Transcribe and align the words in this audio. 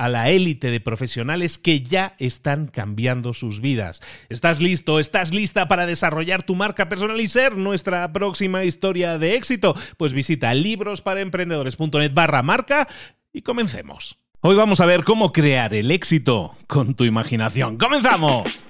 a 0.00 0.08
la 0.08 0.30
élite 0.30 0.70
de 0.70 0.80
profesionales 0.80 1.58
que 1.58 1.82
ya 1.82 2.14
están 2.18 2.68
cambiando 2.68 3.34
sus 3.34 3.60
vidas. 3.60 4.00
¿Estás 4.30 4.62
listo? 4.62 4.98
¿Estás 4.98 5.34
lista 5.34 5.68
para 5.68 5.84
desarrollar 5.84 6.42
tu 6.42 6.54
marca 6.54 6.88
personal 6.88 7.20
y 7.20 7.28
ser 7.28 7.58
nuestra 7.58 8.10
próxima 8.10 8.64
historia 8.64 9.18
de 9.18 9.34
éxito? 9.34 9.76
Pues 9.98 10.14
visita 10.14 10.54
librosparaemprendedores.net 10.54 12.14
barra 12.14 12.42
marca 12.42 12.88
y 13.30 13.42
comencemos. 13.42 14.16
Hoy 14.40 14.56
vamos 14.56 14.80
a 14.80 14.86
ver 14.86 15.04
cómo 15.04 15.32
crear 15.32 15.74
el 15.74 15.90
éxito 15.90 16.56
con 16.66 16.94
tu 16.94 17.04
imaginación. 17.04 17.76
¡Comenzamos! 17.76 18.69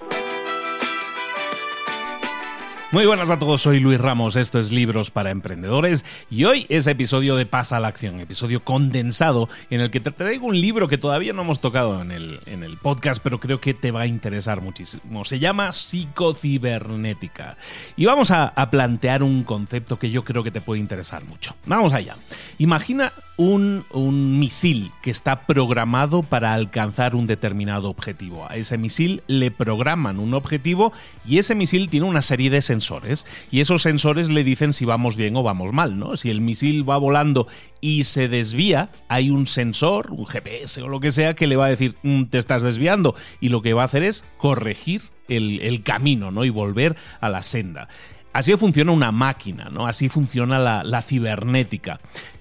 Muy 2.92 3.06
buenas 3.06 3.30
a 3.30 3.38
todos, 3.38 3.62
soy 3.62 3.78
Luis 3.78 4.00
Ramos, 4.00 4.34
esto 4.34 4.58
es 4.58 4.72
Libros 4.72 5.12
para 5.12 5.30
Emprendedores 5.30 6.05
y 6.28 6.42
hoy 6.42 6.66
es 6.69 6.88
episodio 6.88 7.36
de 7.36 7.47
Pasa 7.47 7.77
a 7.77 7.80
la 7.80 7.86
Acción, 7.86 8.19
episodio 8.19 8.64
condensado 8.64 9.48
en 9.70 9.80
el 9.80 9.92
que 9.92 10.00
te 10.00 10.10
traigo 10.10 10.48
un 10.48 10.60
libro 10.60 10.88
que 10.88 10.98
todavía 10.98 11.32
no 11.32 11.42
hemos 11.42 11.60
tocado 11.60 12.03
en 12.03 12.10
el, 12.10 12.41
en 12.47 12.64
el 12.64 12.78
podcast, 12.78 13.22
pero 13.22 13.38
creo 13.38 13.60
que 13.60 13.75
te 13.75 13.92
va 13.92 14.00
a 14.00 14.06
interesar 14.09 14.60
muchísimo. 14.60 15.25
Se 15.25 15.38
llama 15.38 15.70
Psicocibernética 15.70 17.56
y 17.94 18.06
vamos 18.06 18.32
a, 18.32 18.53
plantear 18.72 19.22
un 19.22 19.44
concepto 19.44 19.97
que 19.97 20.10
yo 20.10 20.25
creo 20.25 20.43
que 20.43 20.50
te 20.50 20.60
puede 20.60 20.81
interesar 20.81 21.25
mucho. 21.25 21.54
Vamos 21.66 21.93
allá. 21.93 22.16
Imagina 22.59 23.12
un, 23.37 23.84
un, 23.93 24.38
misil 24.38 24.91
que 25.03 25.10
está 25.10 25.47
programado 25.47 26.22
para 26.22 26.54
alcanzar 26.54 27.14
un 27.14 27.26
determinado 27.26 27.88
objetivo. 27.88 28.50
A 28.50 28.56
ese 28.56 28.78
misil 28.78 29.22
le 29.28 29.50
programan 29.50 30.19
un 30.19 30.34
objetivo 30.34 30.93
y 31.26 31.38
ese 31.38 31.54
misil 31.54 31.88
tiene 31.88 32.06
una 32.06 32.22
serie 32.22 32.50
de 32.50 32.60
sensores 32.80 33.26
y 33.50 33.60
esos 33.60 33.82
sensores 33.82 34.30
le 34.30 34.42
dicen 34.42 34.72
si 34.72 34.86
vamos 34.86 35.16
bien 35.16 35.36
o 35.36 35.42
vamos 35.42 35.72
mal, 35.72 35.98
¿no? 35.98 36.16
Si 36.16 36.30
el 36.30 36.41
misil 36.41 36.88
va 36.88 36.96
volando 36.96 37.46
y 37.82 38.04
se 38.04 38.28
desvía, 38.28 38.91
hay 39.08 39.28
un 39.28 39.46
sensor, 39.46 40.10
un 40.12 40.26
GPS 40.26 40.82
o 40.82 40.88
lo 40.88 40.98
que 40.98 41.12
sea 41.12 41.34
que 41.34 41.46
le 41.46 41.56
va 41.56 41.66
a 41.66 41.70
decir 41.70 41.96
mm, 42.02 42.24
te 42.24 42.38
estás 42.38 42.62
desviando 42.62 43.14
y 43.38 43.50
lo 43.50 43.60
que 43.60 43.74
va 43.74 43.82
a 43.82 43.84
hacer 43.84 44.02
es 44.02 44.24
corregir 44.38 45.02
el, 45.28 45.82
camino, 45.84 46.30
¿no? 46.30 46.44
Y 46.44 46.50
volver 46.50 46.96
a 47.20 47.28
la 47.28 47.42
senda. 47.42 47.88
Así 48.32 48.56
funciona 48.56 48.92
una 48.92 49.12
máquina, 49.12 49.69
¿no? 49.70 49.86
Así 49.86 50.08
funciona 50.08 50.58
la 50.58 51.02
cibernética 51.02 52.00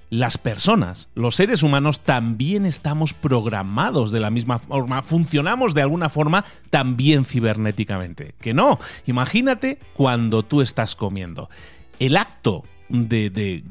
las 0.10 0.38
personas, 0.38 1.10
los 1.14 1.36
seres 1.36 1.64
humanos, 1.64 2.02
también 2.02 2.66
estamos 2.66 3.14
programados 3.14 4.12
de 4.12 4.20
la 4.20 4.32
misma 4.32 4.60
forma, 4.60 5.04
funcionamos 5.04 5.74
de 5.74 5.84
alguna 5.84 6.10
forma 6.10 6.46
también 6.70 7.26
cibernéticamente. 7.26 8.34
Que 8.42 8.54
no, 8.54 8.80
imagínate 9.06 9.80
cuando 9.94 10.44
tú 10.44 10.62
estás 10.62 10.96
comiendo. 10.96 11.50
El 12.00 12.18
acto 12.18 12.64
de, 12.90 13.30
de, 13.30 13.64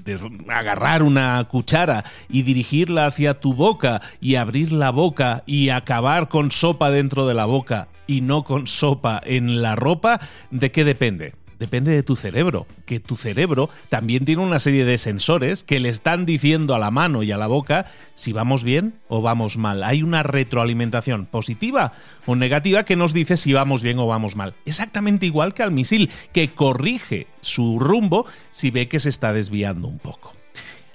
agarrar 0.48 1.02
una 1.02 1.42
cuchara 1.44 2.04
y 2.28 2.42
dirigirla 2.42 3.06
hacia 3.06 3.40
tu 3.40 3.52
boca 3.52 4.00
y 4.20 4.36
abrir 4.36 4.72
la 4.72 4.90
boca 4.90 5.42
y 5.46 5.70
acabar 5.70 6.28
con 6.28 6.50
sopa 6.50 6.90
dentro 6.90 7.26
de 7.26 7.34
la 7.34 7.46
boca 7.46 7.88
y 8.06 8.20
no 8.20 8.44
con 8.44 8.66
sopa 8.66 9.20
en 9.24 9.60
la 9.60 9.76
ropa, 9.76 10.20
¿de 10.50 10.70
qué 10.70 10.84
depende? 10.84 11.34
Depende 11.58 11.92
de 11.92 12.02
tu 12.02 12.16
cerebro, 12.16 12.66
que 12.86 13.00
tu 13.00 13.16
cerebro 13.16 13.68
también 13.88 14.24
tiene 14.24 14.42
una 14.42 14.58
serie 14.58 14.84
de 14.84 14.98
sensores 14.98 15.62
que 15.62 15.80
le 15.80 15.88
están 15.88 16.26
diciendo 16.26 16.74
a 16.74 16.78
la 16.78 16.90
mano 16.90 17.22
y 17.22 17.32
a 17.32 17.38
la 17.38 17.46
boca 17.46 17.86
si 18.14 18.32
vamos 18.32 18.64
bien 18.64 19.00
o 19.08 19.22
vamos 19.22 19.56
mal. 19.56 19.82
Hay 19.82 20.02
una 20.02 20.22
retroalimentación 20.22 21.26
positiva 21.26 21.92
o 22.26 22.36
negativa 22.36 22.84
que 22.84 22.96
nos 22.96 23.12
dice 23.12 23.36
si 23.36 23.52
vamos 23.52 23.82
bien 23.82 23.98
o 23.98 24.06
vamos 24.06 24.36
mal. 24.36 24.54
Exactamente 24.64 25.26
igual 25.26 25.54
que 25.54 25.62
al 25.62 25.72
misil, 25.72 26.10
que 26.32 26.48
corrige 26.48 27.26
su 27.40 27.78
rumbo 27.78 28.26
si 28.50 28.70
ve 28.70 28.88
que 28.88 29.00
se 29.00 29.10
está 29.10 29.32
desviando 29.32 29.88
un 29.88 29.98
poco. 29.98 30.34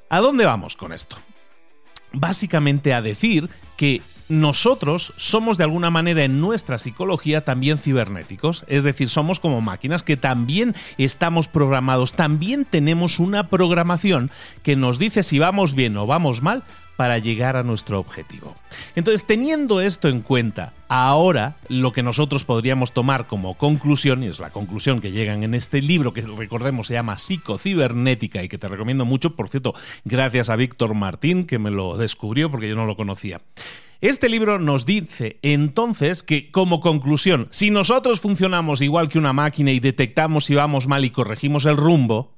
¿A 0.09 0.19
dónde 0.19 0.45
vamos 0.45 0.75
con 0.75 0.93
esto? 0.93 1.17
Básicamente 2.11 2.93
a 2.93 3.01
decir 3.01 3.49
que 3.75 4.01
nosotros 4.29 5.13
somos 5.17 5.57
de 5.57 5.63
alguna 5.63 5.89
manera 5.89 6.23
en 6.23 6.39
nuestra 6.39 6.77
psicología 6.77 7.43
también 7.43 7.77
cibernéticos, 7.77 8.65
es 8.67 8.83
decir, 8.83 9.09
somos 9.09 9.39
como 9.39 9.61
máquinas 9.61 10.03
que 10.03 10.17
también 10.17 10.75
estamos 10.97 11.47
programados, 11.47 12.13
también 12.13 12.65
tenemos 12.65 13.19
una 13.19 13.49
programación 13.49 14.31
que 14.61 14.75
nos 14.75 14.99
dice 14.99 15.23
si 15.23 15.39
vamos 15.39 15.73
bien 15.75 15.97
o 15.97 16.07
vamos 16.07 16.41
mal 16.41 16.63
para 16.95 17.17
llegar 17.17 17.55
a 17.55 17.63
nuestro 17.63 17.99
objetivo. 17.99 18.55
Entonces, 18.95 19.25
teniendo 19.25 19.81
esto 19.81 20.09
en 20.09 20.21
cuenta, 20.21 20.73
ahora 20.87 21.55
lo 21.67 21.91
que 21.91 22.03
nosotros 22.03 22.43
podríamos 22.43 22.91
tomar 22.91 23.27
como 23.27 23.55
conclusión, 23.55 24.23
y 24.23 24.27
es 24.27 24.39
la 24.39 24.51
conclusión 24.51 25.01
que 25.01 25.11
llegan 25.11 25.43
en 25.43 25.55
este 25.55 25.81
libro, 25.81 26.13
que 26.13 26.21
recordemos 26.21 26.87
se 26.87 26.93
llama 26.93 27.17
Psicocibernética 27.17 28.43
y 28.43 28.49
que 28.49 28.57
te 28.57 28.67
recomiendo 28.67 29.05
mucho, 29.05 29.35
por 29.35 29.49
cierto, 29.49 29.73
gracias 30.05 30.49
a 30.49 30.55
Víctor 30.55 30.93
Martín, 30.93 31.45
que 31.45 31.59
me 31.59 31.71
lo 31.71 31.97
descubrió 31.97 32.51
porque 32.51 32.69
yo 32.69 32.75
no 32.75 32.85
lo 32.85 32.95
conocía. 32.95 33.41
Este 34.03 34.27
libro 34.27 34.59
nos 34.59 34.85
dice 34.85 35.39
entonces 35.43 36.23
que, 36.23 36.51
como 36.51 36.81
conclusión, 36.81 37.47
si 37.51 37.71
nosotros 37.71 38.19
funcionamos 38.19 38.81
igual 38.81 39.07
que 39.07 39.17
una 39.17 39.31
máquina 39.31 39.71
y 39.71 39.79
detectamos 39.79 40.43
si 40.43 40.55
vamos 40.55 40.89
mal 40.89 41.05
y 41.05 41.09
corregimos 41.09 41.63
el 41.63 41.77
rumbo, 41.77 42.37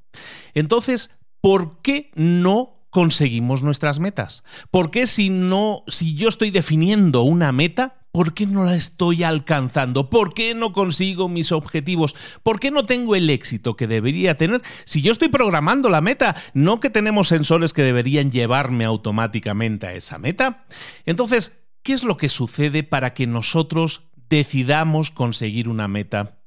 entonces, 0.54 1.10
¿por 1.42 1.81
qué 1.81 2.12
no 2.13 2.86
conseguimos 2.92 3.63
nuestras 3.63 4.00
metas? 4.00 4.44
¿Por 4.69 4.92
qué 4.92 5.07
si 5.07 5.31
no, 5.31 5.84
si 5.88 6.13
yo 6.13 6.30
estoy 6.30 6.51
definiendo 6.51 7.24
una 7.24 7.51
meta, 7.51 8.06
¿Por 8.16 8.34
qué 8.34 8.45
no 8.45 8.63
la 8.63 8.78
estoy 8.78 9.24
alcanzando? 9.25 10.10
¿Por 10.10 10.34
qué 10.34 10.56
no 10.56 10.72
consigo 10.72 11.28
mis 11.28 11.51
objetivos? 11.51 12.16
¿Por 12.44 12.62
qué 12.62 12.72
no 12.72 12.86
tengo 12.86 13.13
el 13.13 13.30
éxito 13.30 13.75
que 13.75 13.88
debería 13.88 14.38
tener? 14.38 14.62
Si 14.86 15.01
yo 15.01 15.12
estoy 15.12 15.28
programando 15.28 15.89
la 15.89 16.00
meta, 16.00 16.34
no 16.54 16.80
que 16.80 16.89
tenemos 16.89 17.28
sensores 17.28 17.74
que 17.74 17.81
deberían 17.81 18.31
llevarme 18.31 18.86
automáticamente 18.86 19.88
a 19.88 19.94
esa 19.95 20.18
meta. 20.18 20.63
Entonces, 21.06 21.64
¿qué 21.86 21.94
es 21.94 22.04
lo 22.04 22.18
que 22.18 22.30
sucede 22.30 22.82
para 22.82 23.14
que 23.14 23.28
nosotros 23.28 24.10
decidamos 24.28 25.12
conseguir 25.12 25.70
una 25.70 25.88
meta, 25.88 26.40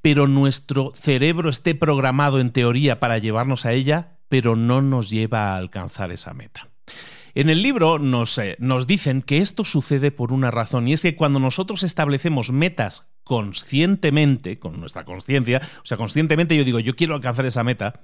pero 0.00 0.26
nuestro 0.26 0.94
cerebro 0.98 1.50
esté 1.50 1.74
programado 1.74 2.40
en 2.40 2.50
teoría 2.50 2.98
para 2.98 3.18
llevarnos 3.18 3.66
a 3.66 3.74
ella, 3.74 4.16
pero 4.28 4.56
no 4.56 4.80
nos 4.80 5.10
lleva 5.10 5.52
a 5.52 5.56
alcanzar 5.58 6.12
esa 6.12 6.32
meta? 6.32 6.70
En 7.34 7.50
el 7.50 7.62
libro 7.62 7.98
nos, 7.98 8.38
eh, 8.38 8.56
nos 8.58 8.86
dicen 8.86 9.20
que 9.20 9.36
esto 9.36 9.66
sucede 9.66 10.10
por 10.12 10.32
una 10.32 10.50
razón, 10.50 10.88
y 10.88 10.94
es 10.94 11.02
que 11.02 11.14
cuando 11.14 11.40
nosotros 11.40 11.82
establecemos 11.82 12.50
metas 12.50 13.06
conscientemente, 13.22 14.58
con 14.58 14.80
nuestra 14.80 15.04
conciencia, 15.04 15.60
o 15.82 15.86
sea, 15.86 15.98
conscientemente 15.98 16.56
yo 16.56 16.64
digo, 16.64 16.80
yo 16.80 16.96
quiero 16.96 17.14
alcanzar 17.14 17.44
esa 17.44 17.64
meta, 17.64 18.00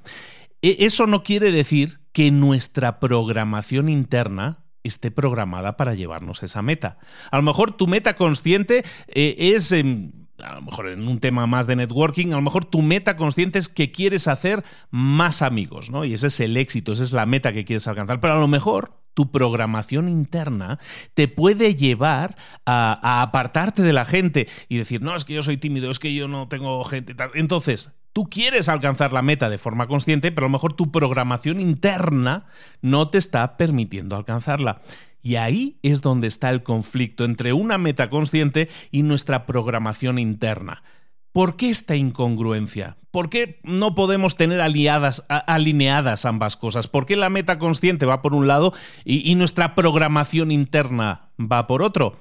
e, 0.60 0.76
eso 0.80 1.06
no 1.06 1.22
quiere 1.22 1.52
decir 1.52 2.00
que 2.12 2.30
nuestra 2.30 3.00
programación 3.00 3.88
interna 3.88 4.61
esté 4.82 5.10
programada 5.10 5.76
para 5.76 5.94
llevarnos 5.94 6.42
esa 6.42 6.62
meta. 6.62 6.98
A 7.30 7.36
lo 7.36 7.42
mejor 7.42 7.76
tu 7.76 7.86
meta 7.86 8.14
consciente 8.14 8.84
eh, 9.08 9.36
es... 9.38 9.72
a 9.72 10.54
lo 10.54 10.62
mejor 10.62 10.88
en 10.88 11.06
un 11.06 11.20
tema 11.20 11.46
más 11.46 11.66
de 11.66 11.76
networking, 11.76 12.28
a 12.28 12.36
lo 12.36 12.42
mejor 12.42 12.64
tu 12.64 12.82
meta 12.82 13.16
consciente 13.16 13.58
es 13.58 13.68
que 13.68 13.90
quieres 13.92 14.28
hacer 14.28 14.64
más 14.90 15.42
amigos, 15.42 15.90
¿no? 15.90 16.04
Y 16.04 16.14
ese 16.14 16.28
es 16.28 16.40
el 16.40 16.56
éxito, 16.56 16.92
esa 16.92 17.04
es 17.04 17.12
la 17.12 17.26
meta 17.26 17.52
que 17.52 17.64
quieres 17.64 17.86
alcanzar. 17.86 18.20
Pero 18.20 18.34
a 18.34 18.40
lo 18.40 18.48
mejor 18.48 19.02
tu 19.14 19.30
programación 19.30 20.08
interna 20.08 20.78
te 21.14 21.28
puede 21.28 21.74
llevar 21.74 22.36
a, 22.66 23.22
apartarte 23.22 23.82
de 23.82 23.92
la 23.92 24.04
gente 24.04 24.48
y 24.68 24.78
decir, 24.78 25.02
no, 25.02 25.14
es 25.16 25.24
que 25.24 25.34
yo 25.34 25.42
soy 25.42 25.56
tímido, 25.56 25.90
es 25.90 25.98
que 25.98 26.14
yo 26.14 26.28
no 26.28 26.48
tengo 26.48 26.82
gente. 26.84 27.14
Entonces, 27.34 27.92
tú 28.12 28.28
quieres 28.28 28.68
alcanzar 28.68 29.12
la 29.12 29.22
meta 29.22 29.50
de 29.50 29.58
forma 29.58 29.86
consciente, 29.86 30.32
pero 30.32 30.46
a 30.46 30.48
lo 30.48 30.52
mejor 30.52 30.74
tu 30.74 30.90
programación 30.90 31.60
interna 31.60 32.46
no 32.80 33.08
te 33.08 33.18
está 33.18 33.56
permitiendo 33.56 34.16
alcanzarla. 34.16 34.82
Y 35.22 35.36
ahí 35.36 35.78
es 35.82 36.00
donde 36.00 36.26
está 36.26 36.50
el 36.50 36.62
conflicto 36.62 37.24
entre 37.24 37.52
una 37.52 37.78
meta 37.78 38.10
consciente 38.10 38.68
y 38.90 39.02
nuestra 39.02 39.46
programación 39.46 40.18
interna. 40.18 40.82
¿Por 41.30 41.56
qué 41.56 41.70
esta 41.70 41.96
incongruencia? 41.96 42.98
¿Por 43.10 43.30
qué 43.30 43.60
no 43.62 43.94
podemos 43.94 44.36
tener 44.36 44.60
aliadas, 44.60 45.24
alineadas 45.28 46.24
ambas 46.24 46.56
cosas? 46.56 46.88
¿Por 46.88 47.06
qué 47.06 47.16
la 47.16 47.30
meta 47.30 47.58
consciente 47.58 48.04
va 48.04 48.20
por 48.20 48.34
un 48.34 48.46
lado 48.46 48.74
y, 49.04 49.30
y 49.30 49.34
nuestra 49.34 49.74
programación 49.74 50.50
interna 50.50 51.28
va 51.38 51.66
por 51.66 51.82
otro? 51.82 52.18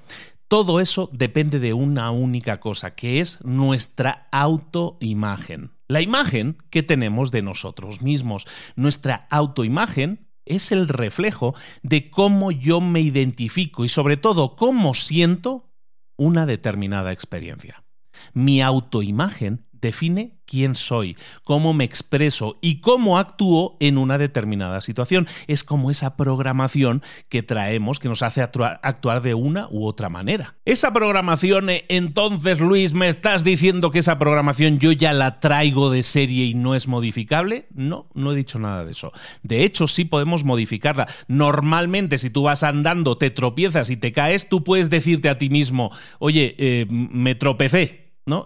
Todo 0.52 0.82
eso 0.82 1.10
depende 1.14 1.60
de 1.60 1.72
una 1.74 2.12
única 2.12 2.60
cosa, 2.60 2.94
que 2.94 3.22
es 3.22 3.42
nuestra 3.42 4.28
autoimagen. 4.34 5.72
La 5.88 6.02
imagen 6.02 6.58
que 6.70 6.84
tenemos 6.84 7.32
de 7.32 7.42
nosotros 7.42 8.02
mismos. 8.02 8.46
Nuestra 8.76 9.28
autoimagen 9.30 10.28
es 10.44 10.74
el 10.74 10.90
reflejo 10.90 11.56
de 11.84 12.10
cómo 12.10 12.52
yo 12.52 12.82
me 12.82 13.00
identifico 13.00 13.86
y 13.86 13.88
sobre 13.88 14.18
todo 14.18 14.58
cómo 14.58 14.94
siento 14.94 15.72
una 16.18 16.46
determinada 16.46 17.14
experiencia. 17.14 17.86
Mi 18.34 18.62
autoimagen 18.62 19.70
define 19.82 20.34
quién 20.46 20.76
soy, 20.76 21.16
cómo 21.44 21.74
me 21.74 21.86
expreso 21.86 22.58
y 22.62 22.82
cómo 22.82 23.18
actúo 23.18 23.78
en 23.80 23.98
una 23.98 24.18
determinada 24.18 24.82
situación. 24.82 25.28
Es 25.48 25.64
como 25.64 25.90
esa 25.90 26.18
programación 26.18 27.04
que 27.30 27.42
traemos 27.42 28.00
que 28.00 28.10
nos 28.10 28.22
hace 28.22 28.42
actuar 28.42 29.22
de 29.22 29.34
una 29.34 29.68
u 29.70 29.86
otra 29.86 30.10
manera. 30.10 30.56
Esa 30.66 30.92
programación, 30.92 31.70
eh, 31.70 31.86
entonces 31.88 32.60
Luis, 32.60 32.94
¿me 32.94 33.08
estás 33.08 33.46
diciendo 33.46 33.92
que 33.92 34.00
esa 34.00 34.20
programación 34.20 34.80
yo 34.80 34.92
ya 34.92 35.14
la 35.14 35.40
traigo 35.40 35.90
de 35.90 36.04
serie 36.04 36.46
y 36.46 36.54
no 36.54 36.76
es 36.76 36.88
modificable? 36.88 37.68
No, 37.74 38.10
no 38.14 38.34
he 38.34 38.36
dicho 38.36 38.60
nada 38.60 38.84
de 38.84 38.92
eso. 38.92 39.14
De 39.44 39.64
hecho, 39.64 39.88
sí 39.88 40.04
podemos 40.04 40.44
modificarla. 40.44 41.08
Normalmente, 41.28 42.18
si 42.18 42.30
tú 42.30 42.44
vas 42.44 42.64
andando, 42.64 43.18
te 43.18 43.30
tropiezas 43.30 43.90
y 43.90 43.96
te 43.96 44.12
caes, 44.12 44.50
tú 44.50 44.66
puedes 44.66 44.90
decirte 44.90 45.30
a 45.30 45.38
ti 45.38 45.50
mismo, 45.50 45.92
oye, 46.20 46.56
eh, 46.58 46.88
me 46.90 47.36
tropecé, 47.36 48.01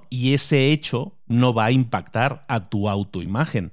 Y 0.10 0.34
ese 0.34 0.72
hecho 0.72 1.18
no 1.28 1.54
va 1.54 1.66
a 1.66 1.72
impactar 1.72 2.46
a 2.48 2.70
tu 2.70 2.90
autoimagen. 2.90 3.72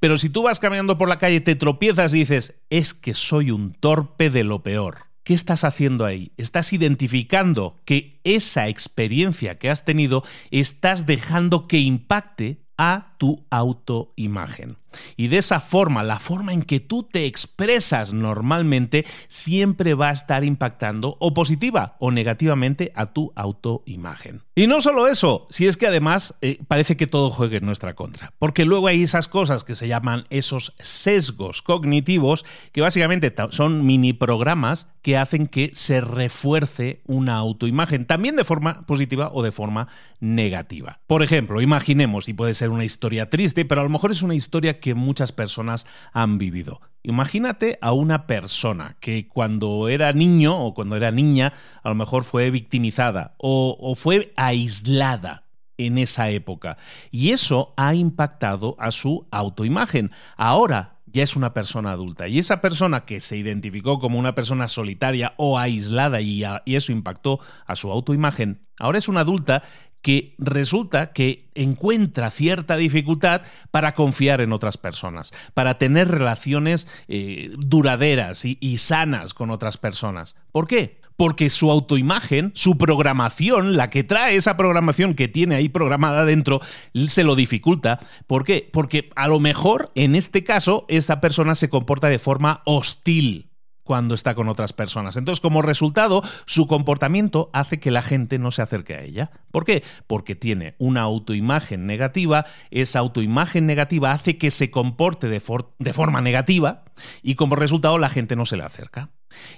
Pero 0.00 0.18
si 0.18 0.28
tú 0.28 0.42
vas 0.42 0.60
caminando 0.60 0.98
por 0.98 1.08
la 1.08 1.18
calle, 1.18 1.40
te 1.40 1.54
tropiezas 1.54 2.14
y 2.14 2.20
dices, 2.20 2.60
es 2.70 2.94
que 2.94 3.14
soy 3.14 3.50
un 3.50 3.72
torpe 3.72 4.30
de 4.30 4.44
lo 4.44 4.62
peor. 4.62 5.08
¿Qué 5.22 5.34
estás 5.34 5.64
haciendo 5.64 6.06
ahí? 6.06 6.32
Estás 6.36 6.72
identificando 6.72 7.76
que 7.84 8.20
esa 8.24 8.68
experiencia 8.68 9.58
que 9.58 9.68
has 9.68 9.84
tenido 9.84 10.24
estás 10.50 11.04
dejando 11.04 11.68
que 11.68 11.78
impacte 11.80 12.64
a 12.78 13.14
tu 13.18 13.44
autoimagen. 13.50 14.78
Y 15.16 15.28
de 15.28 15.38
esa 15.38 15.60
forma, 15.60 16.02
la 16.02 16.18
forma 16.18 16.52
en 16.52 16.62
que 16.62 16.80
tú 16.80 17.02
te 17.02 17.26
expresas 17.26 18.12
normalmente 18.12 19.04
siempre 19.28 19.94
va 19.94 20.08
a 20.08 20.12
estar 20.12 20.44
impactando 20.44 21.16
o 21.20 21.34
positiva 21.34 21.96
o 21.98 22.10
negativamente 22.10 22.92
a 22.94 23.12
tu 23.12 23.32
autoimagen. 23.36 24.42
Y 24.54 24.66
no 24.66 24.80
solo 24.80 25.06
eso, 25.06 25.46
si 25.50 25.66
es 25.66 25.76
que 25.76 25.86
además 25.86 26.34
eh, 26.40 26.58
parece 26.66 26.96
que 26.96 27.06
todo 27.06 27.30
juegue 27.30 27.58
en 27.58 27.66
nuestra 27.66 27.94
contra, 27.94 28.32
porque 28.38 28.64
luego 28.64 28.88
hay 28.88 29.02
esas 29.02 29.28
cosas 29.28 29.62
que 29.62 29.74
se 29.74 29.88
llaman 29.88 30.24
esos 30.30 30.74
sesgos 30.78 31.62
cognitivos, 31.62 32.44
que 32.72 32.80
básicamente 32.80 33.34
son 33.50 33.86
mini 33.86 34.12
programas 34.12 34.88
que 35.02 35.16
hacen 35.16 35.46
que 35.46 35.70
se 35.74 36.00
refuerce 36.00 37.02
una 37.06 37.36
autoimagen, 37.36 38.06
también 38.06 38.36
de 38.36 38.44
forma 38.44 38.86
positiva 38.86 39.30
o 39.32 39.42
de 39.42 39.52
forma 39.52 39.88
negativa. 40.20 41.00
Por 41.06 41.22
ejemplo, 41.22 41.60
imaginemos, 41.60 42.28
y 42.28 42.32
puede 42.32 42.54
ser 42.54 42.70
una 42.70 42.84
historia 42.84 43.07
triste, 43.30 43.64
pero 43.64 43.80
a 43.80 43.84
lo 43.84 43.90
mejor 43.90 44.10
es 44.10 44.22
una 44.22 44.34
historia 44.34 44.80
que 44.80 44.94
muchas 44.94 45.32
personas 45.32 45.86
han 46.12 46.38
vivido. 46.38 46.80
Imagínate 47.02 47.78
a 47.80 47.92
una 47.92 48.26
persona 48.26 48.96
que 49.00 49.28
cuando 49.28 49.88
era 49.88 50.12
niño 50.12 50.58
o 50.58 50.74
cuando 50.74 50.96
era 50.96 51.10
niña 51.10 51.52
a 51.82 51.88
lo 51.88 51.94
mejor 51.94 52.24
fue 52.24 52.50
victimizada 52.50 53.34
o, 53.38 53.94
fue 53.96 54.32
aislada 54.36 55.44
en 55.76 55.98
esa 55.98 56.28
época. 56.30 56.76
Y 57.10 57.30
eso 57.30 57.72
ha 57.76 57.94
impactado 57.94 58.76
a 58.78 58.90
su 58.90 59.26
autoimagen. 59.30 60.10
Ahora 60.36 60.98
ya 61.06 61.22
es 61.22 61.36
una 61.36 61.54
persona 61.54 61.92
adulta. 61.92 62.28
Y 62.28 62.38
esa 62.38 62.60
persona 62.60 63.04
que 63.04 63.20
se 63.20 63.36
identificó 63.36 63.98
como 63.98 64.18
una 64.18 64.34
persona 64.34 64.68
solitaria 64.68 65.34
o 65.36 65.58
aislada 65.58 66.20
y, 66.20 66.44
eso 66.66 66.92
impactó 66.92 67.40
a 67.66 67.76
su 67.76 67.90
autoimagen, 67.90 68.66
ahora 68.78 68.98
es 68.98 69.08
una 69.08 69.20
adulta 69.20 69.62
que 70.02 70.34
resulta 70.38 71.12
que 71.12 71.48
encuentra 71.54 72.30
cierta 72.30 72.76
dificultad 72.76 73.42
para 73.70 73.94
confiar 73.94 74.40
en 74.40 74.52
otras 74.52 74.76
personas, 74.76 75.32
para 75.54 75.78
tener 75.78 76.08
relaciones 76.08 76.88
eh, 77.08 77.52
duraderas 77.58 78.44
y, 78.44 78.58
y 78.60 78.78
sanas 78.78 79.34
con 79.34 79.50
otras 79.50 79.76
personas. 79.76 80.36
¿Por 80.52 80.66
qué? 80.66 80.98
porque 81.18 81.50
su 81.50 81.68
autoimagen, 81.72 82.52
su 82.54 82.78
programación, 82.78 83.76
la 83.76 83.90
que 83.90 84.04
trae 84.04 84.36
esa 84.36 84.56
programación 84.56 85.14
que 85.14 85.26
tiene 85.26 85.56
ahí 85.56 85.68
programada 85.68 86.24
dentro, 86.24 86.60
se 87.08 87.24
lo 87.24 87.34
dificulta. 87.34 87.98
¿Por 88.28 88.44
qué? 88.44 88.70
Porque 88.72 89.10
a 89.16 89.26
lo 89.26 89.40
mejor 89.40 89.90
en 89.96 90.14
este 90.14 90.44
caso 90.44 90.86
esa 90.86 91.20
persona 91.20 91.56
se 91.56 91.68
comporta 91.68 92.06
de 92.06 92.20
forma 92.20 92.62
hostil 92.66 93.47
cuando 93.88 94.14
está 94.14 94.34
con 94.34 94.50
otras 94.50 94.74
personas. 94.74 95.16
Entonces, 95.16 95.40
como 95.40 95.62
resultado, 95.62 96.22
su 96.44 96.66
comportamiento 96.66 97.48
hace 97.54 97.80
que 97.80 97.90
la 97.90 98.02
gente 98.02 98.38
no 98.38 98.50
se 98.50 98.60
acerque 98.60 98.94
a 98.94 99.00
ella. 99.00 99.30
¿Por 99.50 99.64
qué? 99.64 99.82
Porque 100.06 100.34
tiene 100.34 100.74
una 100.76 101.00
autoimagen 101.00 101.86
negativa, 101.86 102.44
esa 102.70 102.98
autoimagen 102.98 103.64
negativa 103.64 104.12
hace 104.12 104.36
que 104.36 104.50
se 104.50 104.70
comporte 104.70 105.28
de, 105.28 105.40
forma 105.40 106.20
negativa 106.20 106.84
y 107.22 107.36
como 107.36 107.56
resultado 107.56 107.96
la 107.96 108.10
gente 108.10 108.36
no 108.36 108.44
se 108.44 108.58
le 108.58 108.64
acerca. 108.64 109.08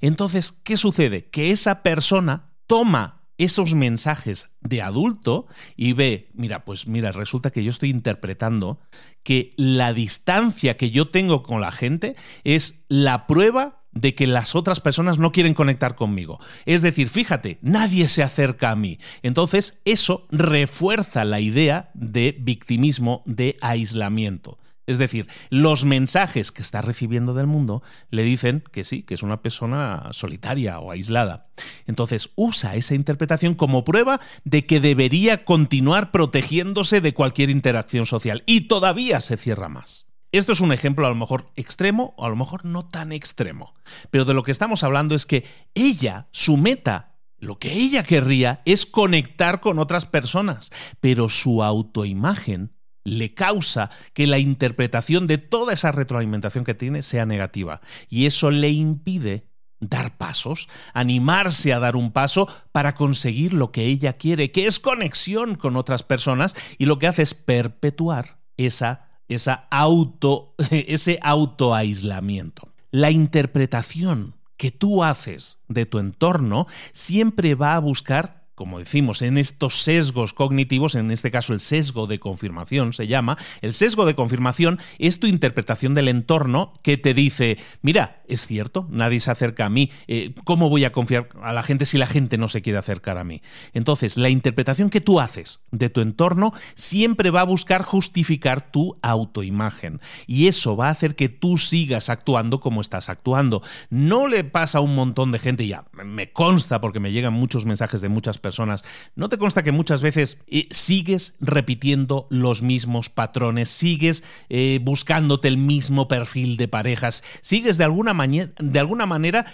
Entonces, 0.00 0.52
¿qué 0.52 0.76
sucede? 0.76 1.28
Que 1.28 1.50
esa 1.50 1.82
persona 1.82 2.52
toma 2.68 3.24
esos 3.36 3.74
mensajes 3.74 4.52
de 4.60 4.80
adulto 4.80 5.48
y 5.74 5.94
ve, 5.94 6.30
mira, 6.34 6.64
pues 6.64 6.86
mira, 6.86 7.10
resulta 7.10 7.50
que 7.50 7.64
yo 7.64 7.70
estoy 7.70 7.90
interpretando 7.90 8.78
que 9.24 9.54
la 9.56 9.92
distancia 9.92 10.76
que 10.76 10.92
yo 10.92 11.08
tengo 11.08 11.42
con 11.42 11.60
la 11.60 11.72
gente 11.72 12.14
es 12.44 12.84
la 12.86 13.26
prueba 13.26 13.79
de 13.92 14.14
que 14.14 14.26
las 14.26 14.54
otras 14.54 14.80
personas 14.80 15.18
no 15.18 15.32
quieren 15.32 15.54
conectar 15.54 15.94
conmigo. 15.94 16.38
Es 16.66 16.82
decir, 16.82 17.08
fíjate, 17.08 17.58
nadie 17.62 18.08
se 18.08 18.22
acerca 18.22 18.70
a 18.70 18.76
mí. 18.76 18.98
Entonces, 19.22 19.80
eso 19.84 20.26
refuerza 20.30 21.24
la 21.24 21.40
idea 21.40 21.90
de 21.94 22.36
victimismo, 22.38 23.22
de 23.26 23.56
aislamiento. 23.60 24.58
Es 24.90 24.98
decir, 24.98 25.28
los 25.50 25.84
mensajes 25.84 26.50
que 26.50 26.62
está 26.62 26.82
recibiendo 26.82 27.32
del 27.32 27.46
mundo 27.46 27.80
le 28.10 28.24
dicen 28.24 28.64
que 28.72 28.82
sí, 28.82 29.04
que 29.04 29.14
es 29.14 29.22
una 29.22 29.40
persona 29.40 30.08
solitaria 30.10 30.80
o 30.80 30.90
aislada. 30.90 31.46
Entonces 31.86 32.30
usa 32.34 32.74
esa 32.74 32.96
interpretación 32.96 33.54
como 33.54 33.84
prueba 33.84 34.20
de 34.42 34.66
que 34.66 34.80
debería 34.80 35.44
continuar 35.44 36.10
protegiéndose 36.10 37.00
de 37.00 37.14
cualquier 37.14 37.50
interacción 37.50 38.04
social 38.04 38.42
y 38.46 38.62
todavía 38.62 39.20
se 39.20 39.36
cierra 39.36 39.68
más. 39.68 40.09
Esto 40.32 40.52
es 40.52 40.60
un 40.60 40.72
ejemplo 40.72 41.06
a 41.06 41.10
lo 41.10 41.16
mejor 41.16 41.50
extremo 41.56 42.14
o 42.16 42.24
a 42.24 42.28
lo 42.28 42.36
mejor 42.36 42.64
no 42.64 42.86
tan 42.86 43.12
extremo. 43.12 43.74
Pero 44.10 44.24
de 44.24 44.34
lo 44.34 44.42
que 44.44 44.52
estamos 44.52 44.84
hablando 44.84 45.14
es 45.14 45.26
que 45.26 45.44
ella, 45.74 46.28
su 46.30 46.56
meta, 46.56 47.16
lo 47.38 47.58
que 47.58 47.72
ella 47.72 48.04
querría 48.04 48.62
es 48.64 48.86
conectar 48.86 49.60
con 49.60 49.78
otras 49.78 50.06
personas, 50.06 50.70
pero 51.00 51.28
su 51.28 51.64
autoimagen 51.64 52.72
le 53.02 53.34
causa 53.34 53.90
que 54.12 54.26
la 54.26 54.38
interpretación 54.38 55.26
de 55.26 55.38
toda 55.38 55.72
esa 55.72 55.90
retroalimentación 55.90 56.64
que 56.64 56.74
tiene 56.74 57.02
sea 57.02 57.26
negativa. 57.26 57.80
Y 58.08 58.26
eso 58.26 58.50
le 58.50 58.70
impide 58.70 59.48
dar 59.80 60.16
pasos, 60.18 60.68
animarse 60.92 61.72
a 61.72 61.80
dar 61.80 61.96
un 61.96 62.12
paso 62.12 62.46
para 62.70 62.94
conseguir 62.94 63.54
lo 63.54 63.72
que 63.72 63.86
ella 63.86 64.12
quiere, 64.12 64.52
que 64.52 64.66
es 64.66 64.78
conexión 64.78 65.56
con 65.56 65.76
otras 65.76 66.02
personas, 66.02 66.54
y 66.78 66.84
lo 66.84 66.98
que 66.98 67.06
hace 67.06 67.22
es 67.22 67.34
perpetuar 67.34 68.42
esa 68.58 69.09
esa 69.34 69.66
auto, 69.70 70.54
ese 70.70 71.18
autoaislamiento. 71.22 72.68
La 72.90 73.10
interpretación 73.10 74.34
que 74.56 74.70
tú 74.70 75.02
haces 75.02 75.58
de 75.68 75.86
tu 75.86 75.98
entorno 75.98 76.66
siempre 76.92 77.54
va 77.54 77.76
a 77.76 77.80
buscar 77.80 78.39
como 78.60 78.78
decimos, 78.78 79.22
en 79.22 79.38
estos 79.38 79.80
sesgos 79.80 80.34
cognitivos, 80.34 80.94
en 80.94 81.10
este 81.10 81.30
caso 81.30 81.54
el 81.54 81.60
sesgo 81.60 82.06
de 82.06 82.20
confirmación 82.20 82.92
se 82.92 83.06
llama, 83.06 83.38
el 83.62 83.72
sesgo 83.72 84.04
de 84.04 84.14
confirmación 84.14 84.78
es 84.98 85.18
tu 85.18 85.26
interpretación 85.26 85.94
del 85.94 86.08
entorno 86.08 86.74
que 86.82 86.98
te 86.98 87.14
dice, 87.14 87.56
mira, 87.80 88.20
es 88.28 88.46
cierto, 88.46 88.86
nadie 88.90 89.18
se 89.20 89.30
acerca 89.30 89.64
a 89.64 89.70
mí, 89.70 89.90
eh, 90.08 90.34
¿cómo 90.44 90.68
voy 90.68 90.84
a 90.84 90.92
confiar 90.92 91.30
a 91.42 91.54
la 91.54 91.62
gente 91.62 91.86
si 91.86 91.96
la 91.96 92.06
gente 92.06 92.36
no 92.36 92.48
se 92.48 92.60
quiere 92.60 92.78
acercar 92.78 93.16
a 93.16 93.24
mí? 93.24 93.40
Entonces, 93.72 94.18
la 94.18 94.28
interpretación 94.28 94.90
que 94.90 95.00
tú 95.00 95.20
haces 95.20 95.60
de 95.70 95.88
tu 95.88 96.02
entorno 96.02 96.52
siempre 96.74 97.30
va 97.30 97.40
a 97.40 97.44
buscar 97.44 97.82
justificar 97.82 98.70
tu 98.70 98.98
autoimagen 99.00 100.02
y 100.26 100.48
eso 100.48 100.76
va 100.76 100.88
a 100.88 100.90
hacer 100.90 101.16
que 101.16 101.30
tú 101.30 101.56
sigas 101.56 102.10
actuando 102.10 102.60
como 102.60 102.82
estás 102.82 103.08
actuando. 103.08 103.62
No 103.88 104.28
le 104.28 104.44
pasa 104.44 104.78
a 104.78 104.82
un 104.82 104.94
montón 104.94 105.32
de 105.32 105.38
gente, 105.38 105.66
ya 105.66 105.86
me 106.04 106.30
consta 106.30 106.78
porque 106.82 107.00
me 107.00 107.10
llegan 107.10 107.32
muchos 107.32 107.64
mensajes 107.64 108.02
de 108.02 108.10
muchas 108.10 108.36
personas, 108.36 108.49
personas, 108.50 108.84
¿no 109.14 109.28
te 109.28 109.38
consta 109.38 109.62
que 109.62 109.70
muchas 109.70 110.02
veces 110.02 110.38
eh, 110.48 110.66
sigues 110.72 111.36
repitiendo 111.40 112.26
los 112.30 112.62
mismos 112.62 113.08
patrones, 113.08 113.68
sigues 113.68 114.24
eh, 114.48 114.80
buscándote 114.82 115.46
el 115.46 115.56
mismo 115.56 116.08
perfil 116.08 116.56
de 116.56 116.66
parejas, 116.66 117.22
sigues 117.42 117.78
de 117.78 117.84
alguna, 117.84 118.12
de 118.58 118.78
alguna 118.80 119.06
manera 119.06 119.46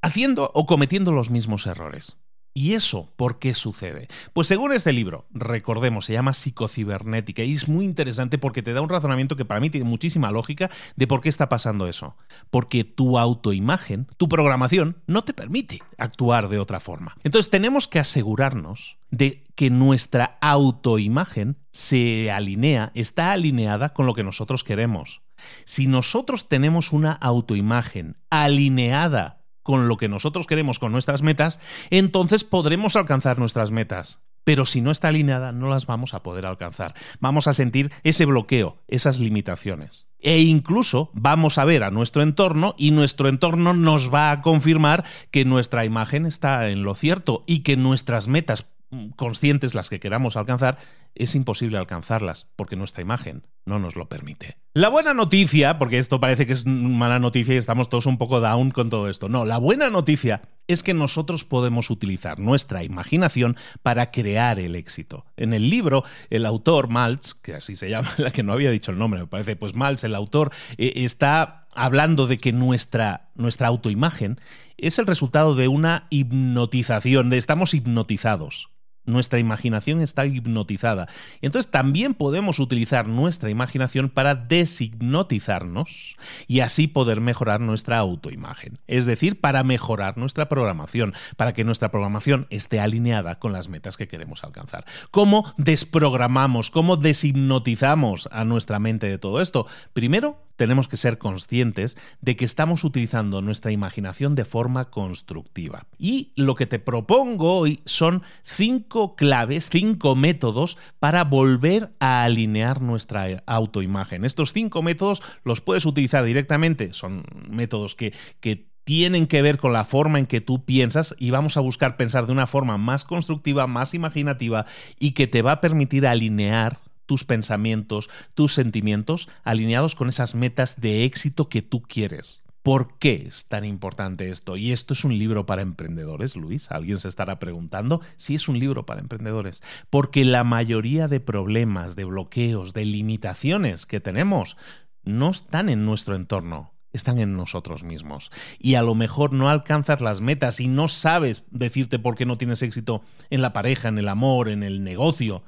haciendo 0.00 0.52
o 0.54 0.66
cometiendo 0.66 1.10
los 1.10 1.30
mismos 1.30 1.66
errores? 1.66 2.16
¿Y 2.56 2.72
eso 2.72 3.12
por 3.16 3.38
qué 3.38 3.52
sucede? 3.52 4.08
Pues 4.32 4.48
según 4.48 4.72
este 4.72 4.90
libro, 4.94 5.26
recordemos, 5.30 6.06
se 6.06 6.14
llama 6.14 6.32
psicocibernética 6.32 7.42
y 7.42 7.52
es 7.52 7.68
muy 7.68 7.84
interesante 7.84 8.38
porque 8.38 8.62
te 8.62 8.72
da 8.72 8.80
un 8.80 8.88
razonamiento 8.88 9.36
que 9.36 9.44
para 9.44 9.60
mí 9.60 9.68
tiene 9.68 9.86
muchísima 9.86 10.30
lógica 10.30 10.70
de 10.96 11.06
por 11.06 11.20
qué 11.20 11.28
está 11.28 11.50
pasando 11.50 11.86
eso. 11.86 12.16
Porque 12.48 12.82
tu 12.82 13.18
autoimagen, 13.18 14.06
tu 14.16 14.30
programación, 14.30 14.96
no 15.06 15.22
te 15.22 15.34
permite 15.34 15.82
actuar 15.98 16.48
de 16.48 16.58
otra 16.58 16.80
forma. 16.80 17.14
Entonces 17.24 17.50
tenemos 17.50 17.88
que 17.88 17.98
asegurarnos 17.98 18.96
de 19.10 19.44
que 19.54 19.68
nuestra 19.68 20.38
autoimagen 20.40 21.58
se 21.72 22.30
alinea, 22.30 22.90
está 22.94 23.32
alineada 23.32 23.90
con 23.90 24.06
lo 24.06 24.14
que 24.14 24.24
nosotros 24.24 24.64
queremos. 24.64 25.20
Si 25.66 25.88
nosotros 25.88 26.48
tenemos 26.48 26.92
una 26.92 27.12
autoimagen 27.12 28.16
alineada 28.30 29.35
con 29.66 29.88
lo 29.88 29.96
que 29.96 30.08
nosotros 30.08 30.46
queremos, 30.46 30.78
con 30.78 30.92
nuestras 30.92 31.22
metas, 31.22 31.60
entonces 31.90 32.44
podremos 32.44 32.96
alcanzar 32.96 33.38
nuestras 33.38 33.72
metas. 33.72 34.20
Pero 34.44 34.64
si 34.64 34.80
no 34.80 34.92
está 34.92 35.08
alineada, 35.08 35.50
no 35.50 35.68
las 35.68 35.86
vamos 35.86 36.14
a 36.14 36.22
poder 36.22 36.46
alcanzar. 36.46 36.94
Vamos 37.18 37.48
a 37.48 37.52
sentir 37.52 37.90
ese 38.04 38.26
bloqueo, 38.26 38.78
esas 38.86 39.18
limitaciones. 39.18 40.06
E 40.20 40.38
incluso 40.38 41.10
vamos 41.14 41.58
a 41.58 41.64
ver 41.64 41.82
a 41.82 41.90
nuestro 41.90 42.22
entorno 42.22 42.76
y 42.78 42.92
nuestro 42.92 43.28
entorno 43.28 43.74
nos 43.74 44.14
va 44.14 44.30
a 44.30 44.42
confirmar 44.42 45.04
que 45.32 45.44
nuestra 45.44 45.84
imagen 45.84 46.26
está 46.26 46.68
en 46.68 46.84
lo 46.84 46.94
cierto 46.94 47.42
y 47.44 47.64
que 47.64 47.76
nuestras 47.76 48.28
metas 48.28 48.68
conscientes, 49.16 49.74
las 49.74 49.90
que 49.90 49.98
queramos 49.98 50.36
alcanzar, 50.36 50.78
es 51.16 51.34
imposible 51.34 51.78
alcanzarlas 51.78 52.48
porque 52.56 52.76
nuestra 52.76 53.02
imagen 53.02 53.46
no 53.64 53.78
nos 53.78 53.96
lo 53.96 54.08
permite. 54.08 54.58
La 54.74 54.88
buena 54.88 55.14
noticia, 55.14 55.78
porque 55.78 55.98
esto 55.98 56.20
parece 56.20 56.46
que 56.46 56.52
es 56.52 56.66
mala 56.66 57.18
noticia 57.18 57.54
y 57.54 57.58
estamos 57.58 57.88
todos 57.88 58.06
un 58.06 58.18
poco 58.18 58.40
down 58.40 58.70
con 58.70 58.90
todo 58.90 59.08
esto, 59.08 59.28
no, 59.28 59.44
la 59.44 59.58
buena 59.58 59.90
noticia 59.90 60.42
es 60.68 60.82
que 60.82 60.94
nosotros 60.94 61.44
podemos 61.44 61.90
utilizar 61.90 62.38
nuestra 62.38 62.84
imaginación 62.84 63.56
para 63.82 64.10
crear 64.10 64.58
el 64.58 64.74
éxito. 64.76 65.24
En 65.36 65.52
el 65.54 65.70
libro, 65.70 66.04
el 66.30 66.44
autor 66.44 66.88
Maltz, 66.88 67.34
que 67.34 67.54
así 67.54 67.76
se 67.76 67.88
llama, 67.88 68.08
la 68.18 68.30
que 68.30 68.42
no 68.42 68.52
había 68.52 68.70
dicho 68.70 68.90
el 68.90 68.98
nombre, 68.98 69.20
me 69.20 69.26
parece, 69.26 69.56
pues 69.56 69.74
Maltz, 69.74 70.04
el 70.04 70.14
autor, 70.14 70.52
eh, 70.76 70.92
está 70.96 71.66
hablando 71.74 72.26
de 72.26 72.38
que 72.38 72.52
nuestra, 72.52 73.30
nuestra 73.34 73.68
autoimagen 73.68 74.40
es 74.76 74.98
el 74.98 75.06
resultado 75.06 75.54
de 75.54 75.68
una 75.68 76.06
hipnotización, 76.10 77.30
de 77.30 77.38
estamos 77.38 77.74
hipnotizados 77.74 78.70
nuestra 79.06 79.38
imaginación 79.38 80.00
está 80.00 80.26
hipnotizada. 80.26 81.08
Y 81.40 81.46
entonces 81.46 81.70
también 81.70 82.14
podemos 82.14 82.58
utilizar 82.58 83.08
nuestra 83.08 83.50
imaginación 83.50 84.08
para 84.10 84.34
deshipnotizarnos 84.34 86.16
y 86.46 86.60
así 86.60 86.86
poder 86.86 87.20
mejorar 87.20 87.60
nuestra 87.60 87.98
autoimagen. 87.98 88.78
Es 88.86 89.06
decir, 89.06 89.40
para 89.40 89.62
mejorar 89.64 90.18
nuestra 90.18 90.48
programación, 90.48 91.14
para 91.36 91.52
que 91.52 91.64
nuestra 91.64 91.90
programación 91.90 92.46
esté 92.50 92.80
alineada 92.80 93.38
con 93.38 93.52
las 93.52 93.68
metas 93.68 93.96
que 93.96 94.08
queremos 94.08 94.44
alcanzar. 94.44 94.84
¿Cómo 95.10 95.52
desprogramamos, 95.56 96.70
cómo 96.70 96.96
deshipnotizamos 96.96 98.28
a 98.32 98.44
nuestra 98.44 98.78
mente 98.78 99.08
de 99.08 99.18
todo 99.18 99.40
esto? 99.40 99.66
Primero, 99.92 100.45
tenemos 100.56 100.88
que 100.88 100.96
ser 100.96 101.18
conscientes 101.18 101.96
de 102.20 102.36
que 102.36 102.44
estamos 102.44 102.84
utilizando 102.84 103.42
nuestra 103.42 103.72
imaginación 103.72 104.34
de 104.34 104.44
forma 104.44 104.90
constructiva. 104.90 105.86
Y 105.98 106.32
lo 106.36 106.54
que 106.54 106.66
te 106.66 106.78
propongo 106.78 107.58
hoy 107.58 107.80
son 107.84 108.22
cinco 108.42 109.16
claves, 109.16 109.68
cinco 109.70 110.16
métodos 110.16 110.76
para 110.98 111.24
volver 111.24 111.92
a 112.00 112.24
alinear 112.24 112.80
nuestra 112.80 113.42
autoimagen. 113.46 114.24
Estos 114.24 114.52
cinco 114.52 114.82
métodos 114.82 115.22
los 115.44 115.60
puedes 115.60 115.86
utilizar 115.86 116.24
directamente, 116.24 116.92
son 116.92 117.24
métodos 117.48 117.94
que, 117.94 118.12
que 118.40 118.66
tienen 118.86 119.26
que 119.26 119.42
ver 119.42 119.58
con 119.58 119.72
la 119.72 119.84
forma 119.84 120.20
en 120.20 120.26
que 120.26 120.40
tú 120.40 120.64
piensas 120.64 121.16
y 121.18 121.30
vamos 121.30 121.56
a 121.56 121.60
buscar 121.60 121.96
pensar 121.96 122.26
de 122.26 122.32
una 122.32 122.46
forma 122.46 122.78
más 122.78 123.04
constructiva, 123.04 123.66
más 123.66 123.94
imaginativa 123.94 124.64
y 125.00 125.10
que 125.10 125.26
te 125.26 125.42
va 125.42 125.52
a 125.52 125.60
permitir 125.60 126.06
alinear 126.06 126.78
tus 127.06 127.24
pensamientos, 127.24 128.10
tus 128.34 128.52
sentimientos 128.52 129.28
alineados 129.44 129.94
con 129.94 130.08
esas 130.08 130.34
metas 130.34 130.80
de 130.80 131.04
éxito 131.04 131.48
que 131.48 131.62
tú 131.62 131.82
quieres. 131.82 132.46
¿Por 132.66 132.98
qué 132.98 133.26
es 133.28 133.46
tan 133.46 133.64
importante 133.64 134.28
esto? 134.28 134.56
Y 134.56 134.72
esto 134.72 134.92
es 134.92 135.04
un 135.04 135.16
libro 135.16 135.46
para 135.46 135.62
emprendedores, 135.62 136.34
Luis. 136.34 136.68
Alguien 136.72 136.98
se 136.98 137.08
estará 137.08 137.38
preguntando 137.38 138.00
si 138.16 138.34
es 138.34 138.48
un 138.48 138.58
libro 138.58 138.84
para 138.84 139.00
emprendedores. 139.00 139.62
Porque 139.88 140.24
la 140.24 140.42
mayoría 140.42 141.06
de 141.06 141.20
problemas, 141.20 141.94
de 141.94 142.06
bloqueos, 142.06 142.74
de 142.74 142.84
limitaciones 142.84 143.86
que 143.86 144.00
tenemos 144.00 144.56
no 145.04 145.30
están 145.30 145.68
en 145.68 145.84
nuestro 145.84 146.16
entorno, 146.16 146.72
están 146.92 147.20
en 147.20 147.36
nosotros 147.36 147.84
mismos. 147.84 148.32
Y 148.58 148.74
a 148.74 148.82
lo 148.82 148.96
mejor 148.96 149.32
no 149.32 149.48
alcanzas 149.48 150.00
las 150.00 150.20
metas 150.20 150.58
y 150.58 150.66
no 150.66 150.88
sabes 150.88 151.44
decirte 151.52 152.00
por 152.00 152.16
qué 152.16 152.26
no 152.26 152.36
tienes 152.36 152.62
éxito 152.62 153.02
en 153.30 153.42
la 153.42 153.52
pareja, 153.52 153.86
en 153.86 153.98
el 153.98 154.08
amor, 154.08 154.48
en 154.48 154.64
el 154.64 154.82
negocio. 154.82 155.44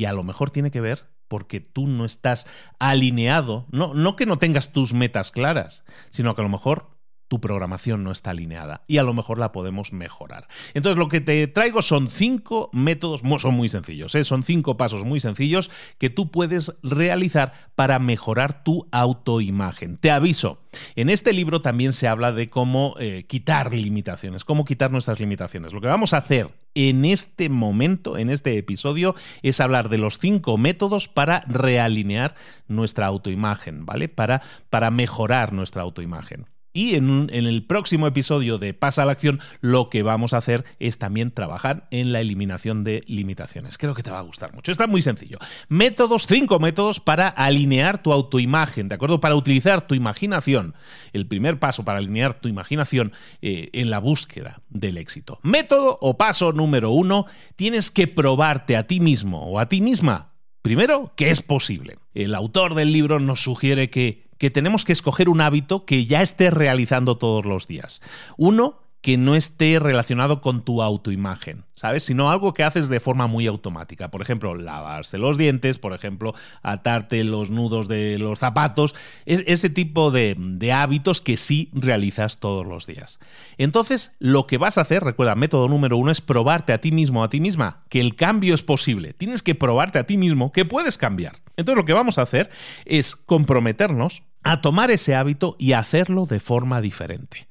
Y 0.00 0.06
a 0.06 0.14
lo 0.14 0.22
mejor 0.22 0.48
tiene 0.48 0.70
que 0.70 0.80
ver 0.80 1.10
porque 1.28 1.60
tú 1.60 1.86
no 1.86 2.06
estás 2.06 2.46
alineado, 2.78 3.66
no, 3.70 3.92
no 3.92 4.16
que 4.16 4.24
no 4.24 4.38
tengas 4.38 4.72
tus 4.72 4.94
metas 4.94 5.30
claras, 5.30 5.84
sino 6.08 6.34
que 6.34 6.40
a 6.40 6.44
lo 6.44 6.48
mejor 6.48 6.96
tu 7.30 7.40
programación 7.40 8.02
no 8.02 8.10
está 8.10 8.30
alineada 8.30 8.82
y 8.88 8.98
a 8.98 9.04
lo 9.04 9.14
mejor 9.14 9.38
la 9.38 9.52
podemos 9.52 9.92
mejorar. 9.92 10.48
Entonces 10.74 10.98
lo 10.98 11.06
que 11.06 11.20
te 11.20 11.46
traigo 11.46 11.80
son 11.80 12.08
cinco 12.08 12.70
métodos, 12.72 13.22
son 13.40 13.54
muy 13.54 13.68
sencillos, 13.68 14.16
¿eh? 14.16 14.24
son 14.24 14.42
cinco 14.42 14.76
pasos 14.76 15.04
muy 15.04 15.20
sencillos 15.20 15.70
que 15.98 16.10
tú 16.10 16.32
puedes 16.32 16.74
realizar 16.82 17.52
para 17.76 18.00
mejorar 18.00 18.64
tu 18.64 18.88
autoimagen. 18.90 19.96
Te 19.96 20.10
aviso, 20.10 20.58
en 20.96 21.08
este 21.08 21.32
libro 21.32 21.60
también 21.60 21.92
se 21.92 22.08
habla 22.08 22.32
de 22.32 22.50
cómo 22.50 22.96
eh, 22.98 23.26
quitar 23.28 23.72
limitaciones, 23.72 24.44
cómo 24.44 24.64
quitar 24.64 24.90
nuestras 24.90 25.20
limitaciones. 25.20 25.72
Lo 25.72 25.80
que 25.80 25.86
vamos 25.86 26.12
a 26.14 26.16
hacer 26.16 26.48
en 26.74 27.04
este 27.04 27.48
momento, 27.48 28.18
en 28.18 28.28
este 28.28 28.58
episodio, 28.58 29.14
es 29.42 29.60
hablar 29.60 29.88
de 29.88 29.98
los 29.98 30.18
cinco 30.18 30.58
métodos 30.58 31.06
para 31.06 31.44
realinear 31.46 32.34
nuestra 32.66 33.06
autoimagen, 33.06 33.86
¿vale? 33.86 34.08
Para, 34.08 34.42
para 34.68 34.90
mejorar 34.90 35.52
nuestra 35.52 35.82
autoimagen. 35.82 36.46
Y 36.72 36.94
en, 36.94 37.30
el 37.32 37.64
próximo 37.64 38.06
episodio 38.06 38.58
de 38.58 38.74
Pasa 38.74 39.02
a 39.02 39.06
la 39.06 39.12
acción, 39.12 39.40
lo 39.60 39.88
que 39.88 40.02
vamos 40.02 40.32
a 40.32 40.38
hacer 40.38 40.64
es 40.78 40.98
también 40.98 41.32
trabajar 41.32 41.88
en 41.90 42.12
la 42.12 42.20
eliminación 42.20 42.84
de 42.84 43.02
limitaciones. 43.06 43.76
Creo 43.76 43.94
que 43.94 44.02
te 44.02 44.10
va 44.10 44.20
a 44.20 44.22
gustar 44.22 44.54
mucho. 44.54 44.70
Está 44.70 44.86
muy 44.86 45.02
sencillo. 45.02 45.38
Métodos, 45.68 46.26
cinco 46.26 46.60
métodos 46.60 47.00
para 47.00 47.28
alinear 47.28 48.02
tu 48.02 48.12
autoimagen, 48.12 48.88
¿de 48.88 48.94
acuerdo? 48.94 49.18
Para 49.18 49.34
utilizar 49.34 49.86
tu 49.86 49.94
imaginación. 49.94 50.74
El 51.12 51.26
primer 51.26 51.58
paso 51.58 51.84
para 51.84 51.98
alinear 51.98 52.34
tu 52.34 52.48
imaginación 52.48 53.12
eh, 53.42 53.70
en 53.72 53.90
la 53.90 53.98
búsqueda 53.98 54.62
del 54.68 54.96
éxito. 54.96 55.40
Método 55.42 55.98
o 56.00 56.16
paso 56.16 56.52
número 56.52 56.92
uno, 56.92 57.26
tienes 57.56 57.90
que 57.90 58.06
probarte 58.06 58.76
a 58.76 58.86
ti 58.86 59.00
mismo 59.00 59.44
o 59.46 59.58
a 59.58 59.68
ti 59.68 59.80
misma. 59.80 60.34
Primero, 60.62 61.12
que 61.16 61.30
es 61.30 61.42
posible. 61.42 61.98
El 62.14 62.34
autor 62.34 62.74
del 62.74 62.92
libro 62.92 63.18
nos 63.18 63.42
sugiere 63.42 63.90
que 63.90 64.29
que 64.40 64.50
tenemos 64.50 64.86
que 64.86 64.94
escoger 64.94 65.28
un 65.28 65.42
hábito 65.42 65.84
que 65.84 66.06
ya 66.06 66.22
estés 66.22 66.50
realizando 66.52 67.18
todos 67.18 67.44
los 67.44 67.66
días. 67.66 68.00
Uno, 68.38 68.78
que 69.00 69.16
no 69.16 69.34
esté 69.34 69.78
relacionado 69.78 70.42
con 70.42 70.64
tu 70.64 70.82
autoimagen, 70.82 71.64
¿sabes? 71.72 72.04
Sino 72.04 72.30
algo 72.30 72.52
que 72.52 72.64
haces 72.64 72.88
de 72.88 73.00
forma 73.00 73.26
muy 73.26 73.46
automática. 73.46 74.10
Por 74.10 74.20
ejemplo, 74.20 74.54
lavarse 74.54 75.16
los 75.16 75.38
dientes, 75.38 75.78
por 75.78 75.94
ejemplo, 75.94 76.34
atarte 76.62 77.24
los 77.24 77.50
nudos 77.50 77.88
de 77.88 78.18
los 78.18 78.38
zapatos, 78.38 78.94
es 79.24 79.42
ese 79.46 79.70
tipo 79.70 80.10
de, 80.10 80.36
de, 80.38 80.72
hábitos 80.72 81.22
que 81.22 81.38
sí 81.38 81.70
realizas 81.72 82.40
todos 82.40 82.66
los 82.66 82.86
días. 82.86 83.20
Entonces, 83.56 84.16
lo 84.18 84.46
que 84.46 84.58
vas 84.58 84.76
a 84.76 84.82
hacer, 84.82 85.02
recuerda, 85.02 85.34
método 85.34 85.68
número 85.68 85.96
uno 85.96 86.10
es 86.10 86.20
probarte 86.20 86.72
a 86.74 86.80
ti 86.80 86.92
mismo, 86.92 87.24
a 87.24 87.30
ti 87.30 87.40
misma, 87.40 87.84
que 87.88 88.00
el 88.00 88.16
cambio 88.16 88.54
es 88.54 88.62
posible. 88.62 89.14
Tienes 89.14 89.42
que 89.42 89.54
probarte 89.54 89.98
a 89.98 90.04
ti 90.04 90.18
mismo 90.18 90.52
que 90.52 90.66
puedes 90.66 90.98
cambiar. 90.98 91.36
Entonces, 91.56 91.78
lo 91.78 91.84
que 91.86 91.92
vamos 91.94 92.18
a 92.18 92.22
hacer 92.22 92.50
es 92.84 93.16
comprometernos 93.16 94.22
a 94.42 94.60
tomar 94.60 94.90
ese 94.90 95.14
hábito 95.14 95.56
y 95.58 95.72
hacerlo 95.72 96.26
de 96.26 96.40
forma 96.40 96.80
diferente. 96.80 97.48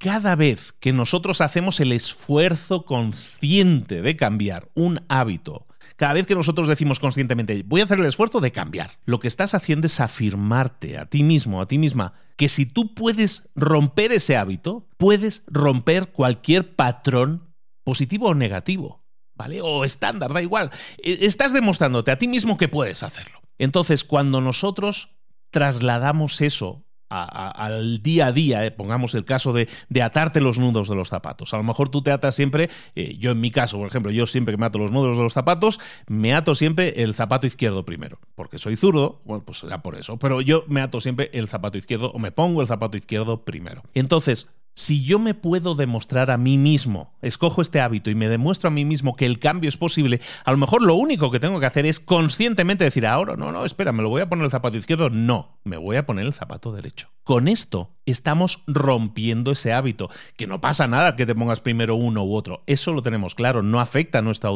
Cada 0.00 0.34
vez 0.34 0.72
que 0.80 0.94
nosotros 0.94 1.42
hacemos 1.42 1.78
el 1.78 1.92
esfuerzo 1.92 2.86
consciente 2.86 4.00
de 4.00 4.16
cambiar 4.16 4.70
un 4.72 5.02
hábito, 5.08 5.66
cada 5.96 6.14
vez 6.14 6.24
que 6.24 6.34
nosotros 6.34 6.68
decimos 6.68 6.98
conscientemente, 6.98 7.62
voy 7.66 7.82
a 7.82 7.84
hacer 7.84 8.00
el 8.00 8.06
esfuerzo 8.06 8.40
de 8.40 8.50
cambiar, 8.50 8.92
lo 9.04 9.20
que 9.20 9.28
estás 9.28 9.52
haciendo 9.52 9.86
es 9.86 10.00
afirmarte 10.00 10.96
a 10.96 11.04
ti 11.04 11.22
mismo, 11.22 11.60
a 11.60 11.68
ti 11.68 11.76
misma, 11.76 12.14
que 12.38 12.48
si 12.48 12.64
tú 12.64 12.94
puedes 12.94 13.50
romper 13.54 14.10
ese 14.12 14.38
hábito, 14.38 14.88
puedes 14.96 15.44
romper 15.48 16.08
cualquier 16.08 16.74
patrón 16.74 17.50
positivo 17.84 18.28
o 18.28 18.34
negativo, 18.34 19.04
¿vale? 19.34 19.60
O 19.60 19.84
estándar, 19.84 20.32
da 20.32 20.40
igual. 20.40 20.70
E, 20.96 21.26
estás 21.26 21.52
demostrándote 21.52 22.10
a 22.10 22.18
ti 22.18 22.26
mismo 22.26 22.56
que 22.56 22.68
puedes 22.68 23.02
hacerlo. 23.02 23.42
Entonces, 23.58 24.04
cuando 24.04 24.40
nosotros 24.40 25.10
trasladamos 25.50 26.40
eso 26.40 26.86
al 27.10 28.02
día 28.02 28.26
a 28.26 28.32
día, 28.32 28.64
eh, 28.64 28.70
pongamos 28.70 29.14
el 29.14 29.24
caso 29.24 29.52
de, 29.52 29.68
atarte 30.00 30.40
los 30.40 30.58
nudos 30.58 30.88
de 30.88 30.94
los 30.94 31.08
zapatos. 31.08 31.52
A 31.52 31.56
lo 31.56 31.62
mejor 31.62 31.90
tú 31.90 32.02
te 32.02 32.10
atas 32.10 32.34
siempre, 32.34 32.70
eh, 32.94 33.16
yo 33.18 33.32
en 33.32 33.40
mi 33.40 33.50
caso, 33.50 33.78
por 33.78 33.88
ejemplo, 33.88 34.12
yo 34.12 34.26
siempre 34.26 34.54
que 34.54 34.58
me 34.58 34.66
ato 34.66 34.78
los 34.78 34.90
nudos 34.90 35.16
de 35.16 35.22
los 35.22 35.32
zapatos, 35.32 35.80
me 36.06 36.34
ato 36.34 36.54
siempre 36.54 37.02
el 37.02 37.14
zapato 37.14 37.46
izquierdo 37.46 37.84
primero, 37.84 38.18
porque 38.34 38.58
soy 38.58 38.76
zurdo, 38.76 39.20
bueno, 39.24 39.44
pues 39.44 39.62
ya 39.62 39.82
por 39.82 39.96
eso, 39.96 40.18
pero 40.18 40.40
yo 40.40 40.64
me 40.68 40.80
ato 40.80 41.00
siempre 41.00 41.30
el 41.32 41.48
zapato 41.48 41.78
izquierdo 41.78 42.10
o 42.12 42.18
me 42.18 42.32
pongo 42.32 42.62
el 42.62 42.68
zapato 42.68 42.96
izquierdo 42.96 43.44
primero. 43.44 43.82
Entonces, 43.94 44.48
si 44.74 45.04
yo 45.04 45.18
me 45.18 45.34
puedo 45.34 45.74
demostrar 45.74 46.30
a 46.30 46.36
mí 46.36 46.58
mismo, 46.58 47.12
escojo 47.22 47.60
este 47.62 47.80
hábito 47.80 48.10
y 48.10 48.14
me 48.14 48.28
demuestro 48.28 48.68
a 48.68 48.70
mí 48.70 48.84
mismo 48.84 49.14
que 49.14 49.26
el 49.26 49.38
cambio 49.38 49.68
es 49.68 49.76
posible, 49.76 50.20
a 50.44 50.50
lo 50.52 50.56
mejor 50.56 50.82
lo 50.82 50.94
único 50.94 51.30
que 51.30 51.40
tengo 51.40 51.60
que 51.60 51.66
hacer 51.66 51.86
es 51.86 52.00
conscientemente 52.00 52.84
decir, 52.84 53.06
ahora 53.06 53.36
no, 53.36 53.52
no, 53.52 53.64
espera, 53.64 53.92
me 53.92 54.02
lo 54.02 54.08
voy 54.08 54.22
a 54.22 54.28
poner 54.28 54.44
el 54.44 54.50
zapato 54.50 54.76
izquierdo. 54.76 55.10
No, 55.10 55.58
me 55.64 55.76
voy 55.76 55.96
a 55.96 56.06
poner 56.06 56.26
el 56.26 56.32
zapato 56.32 56.72
derecho. 56.72 57.10
Con 57.24 57.48
esto 57.48 57.90
estamos 58.06 58.62
rompiendo 58.66 59.52
ese 59.52 59.72
hábito, 59.72 60.08
que 60.36 60.46
no 60.46 60.60
pasa 60.60 60.88
nada 60.88 61.14
que 61.14 61.26
te 61.26 61.34
pongas 61.34 61.60
primero 61.60 61.94
uno 61.94 62.24
u 62.24 62.34
otro, 62.34 62.62
eso 62.66 62.92
lo 62.92 63.02
tenemos 63.02 63.34
claro, 63.34 63.62
no 63.62 63.80
afecta 63.80 64.18
a 64.18 64.22
nuestra, 64.22 64.50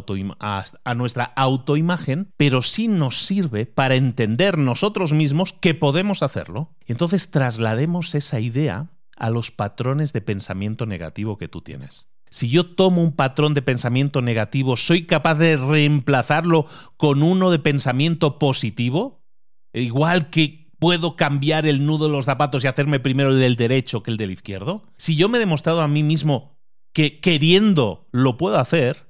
nuestra 0.96 1.24
autoimagen, 1.36 2.32
pero 2.36 2.62
sí 2.62 2.88
nos 2.88 3.24
sirve 3.26 3.66
para 3.66 3.94
entender 3.94 4.58
nosotros 4.58 5.12
mismos 5.12 5.52
que 5.52 5.74
podemos 5.74 6.22
hacerlo. 6.22 6.70
Entonces 6.86 7.30
traslademos 7.30 8.14
esa 8.14 8.40
idea 8.40 8.88
a 9.16 9.30
los 9.30 9.50
patrones 9.50 10.12
de 10.12 10.20
pensamiento 10.20 10.86
negativo 10.86 11.38
que 11.38 11.48
tú 11.48 11.60
tienes. 11.60 12.08
Si 12.30 12.48
yo 12.48 12.74
tomo 12.74 13.02
un 13.02 13.14
patrón 13.14 13.54
de 13.54 13.62
pensamiento 13.62 14.20
negativo, 14.20 14.76
¿soy 14.76 15.06
capaz 15.06 15.36
de 15.36 15.56
reemplazarlo 15.56 16.66
con 16.96 17.22
uno 17.22 17.50
de 17.50 17.60
pensamiento 17.60 18.40
positivo? 18.40 19.22
Igual 19.72 20.30
que 20.30 20.68
puedo 20.80 21.16
cambiar 21.16 21.64
el 21.64 21.86
nudo 21.86 22.06
de 22.06 22.12
los 22.12 22.24
zapatos 22.24 22.64
y 22.64 22.66
hacerme 22.66 23.00
primero 23.00 23.30
el 23.30 23.38
del 23.38 23.56
derecho 23.56 24.02
que 24.02 24.10
el 24.10 24.16
del 24.16 24.32
izquierdo. 24.32 24.84
Si 24.96 25.16
yo 25.16 25.28
me 25.28 25.38
he 25.38 25.40
demostrado 25.40 25.80
a 25.80 25.88
mí 25.88 26.02
mismo 26.02 26.58
que 26.92 27.20
queriendo 27.20 28.08
lo 28.10 28.36
puedo 28.36 28.58
hacer, 28.58 29.03